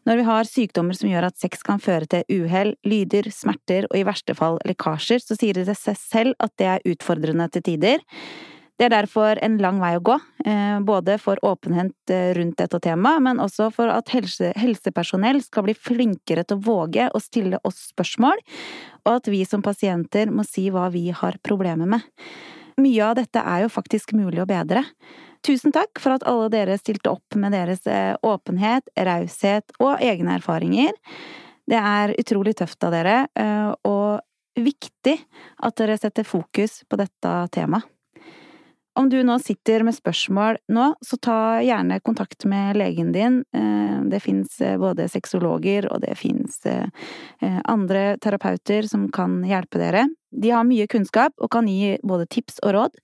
[0.04, 3.96] Når vi har sykdommer som gjør at sex kan føre til uhell, lyder, smerter og
[4.00, 8.04] i verste fall lekkasjer, så sier det seg selv at det er utfordrende til tider.
[8.80, 10.16] Det er derfor en lang vei å gå,
[10.50, 15.68] eh, både for åpenhet eh, rundt dette temaet, men også for at helse, helsepersonell skal
[15.68, 18.42] bli flinkere til å våge å stille oss spørsmål,
[19.06, 22.02] og at vi som pasienter må si hva vi har problemer med.
[22.82, 24.82] Mye av dette er jo faktisk mulig å bedre.
[25.44, 30.38] Tusen takk for at alle dere stilte opp med deres eh, åpenhet, raushet og egne
[30.40, 30.96] erfaringer.
[31.68, 33.18] Det er utrolig tøft av dere,
[33.88, 34.20] og
[34.60, 35.14] viktig
[35.64, 37.88] at dere setter fokus på dette temaet.
[38.96, 43.40] Om du nå sitter med spørsmål nå, så ta gjerne kontakt med legen din.
[43.56, 46.86] Eh, det fins eh, både sexologer og det fins eh,
[47.66, 50.06] andre terapeuter som kan hjelpe dere.
[50.30, 53.02] De har mye kunnskap og kan gi både tips og råd.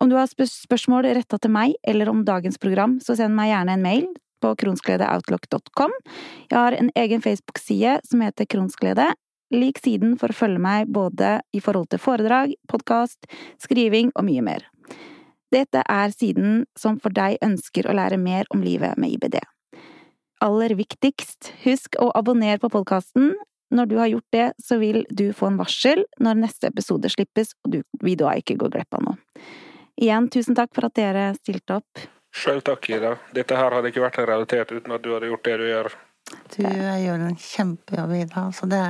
[0.00, 3.76] Om du har spørsmål retta til meg eller om dagens program, så send meg gjerne
[3.76, 4.06] en mail
[4.42, 5.94] på kronskledeoutlook.com.
[6.50, 9.12] Jeg har en egen Facebook-side som heter Kronsglede.
[9.54, 13.28] Lik siden for å følge meg både i forhold til foredrag, podkast,
[13.62, 14.66] skriving og mye mer.
[15.54, 19.38] Dette er siden som for deg ønsker å lære mer om livet med IBD.
[20.42, 23.36] Aller viktigst, husk å abonnere på podkasten.
[23.74, 27.54] Når du har gjort det, så vil du få en varsel når neste episode slippes,
[27.64, 29.23] og du vil da ikke gå glipp av noe.
[30.00, 32.06] Igjen, tusen takk for at dere stilte opp.
[32.34, 33.14] Sjøl takk, Ida.
[33.34, 35.90] Dette her hadde ikke vært en realitet uten at du hadde gjort det du gjør.
[36.56, 38.48] Du gjør en kjempejobb, Ida.
[38.56, 38.82] Så det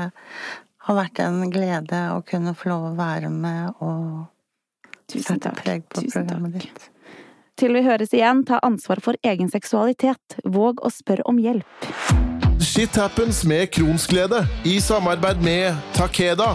[0.85, 4.31] har vært en glede å kunne få lov å være med og
[5.05, 5.61] Tusen takk.
[5.93, 6.85] Tusen takk.
[7.61, 10.39] Til vi høres igjen, ta ansvar for egen seksualitet.
[10.45, 11.91] Våg å spørre om hjelp.
[12.65, 16.55] Shit happens med Kronsglede i samarbeid med Takeda.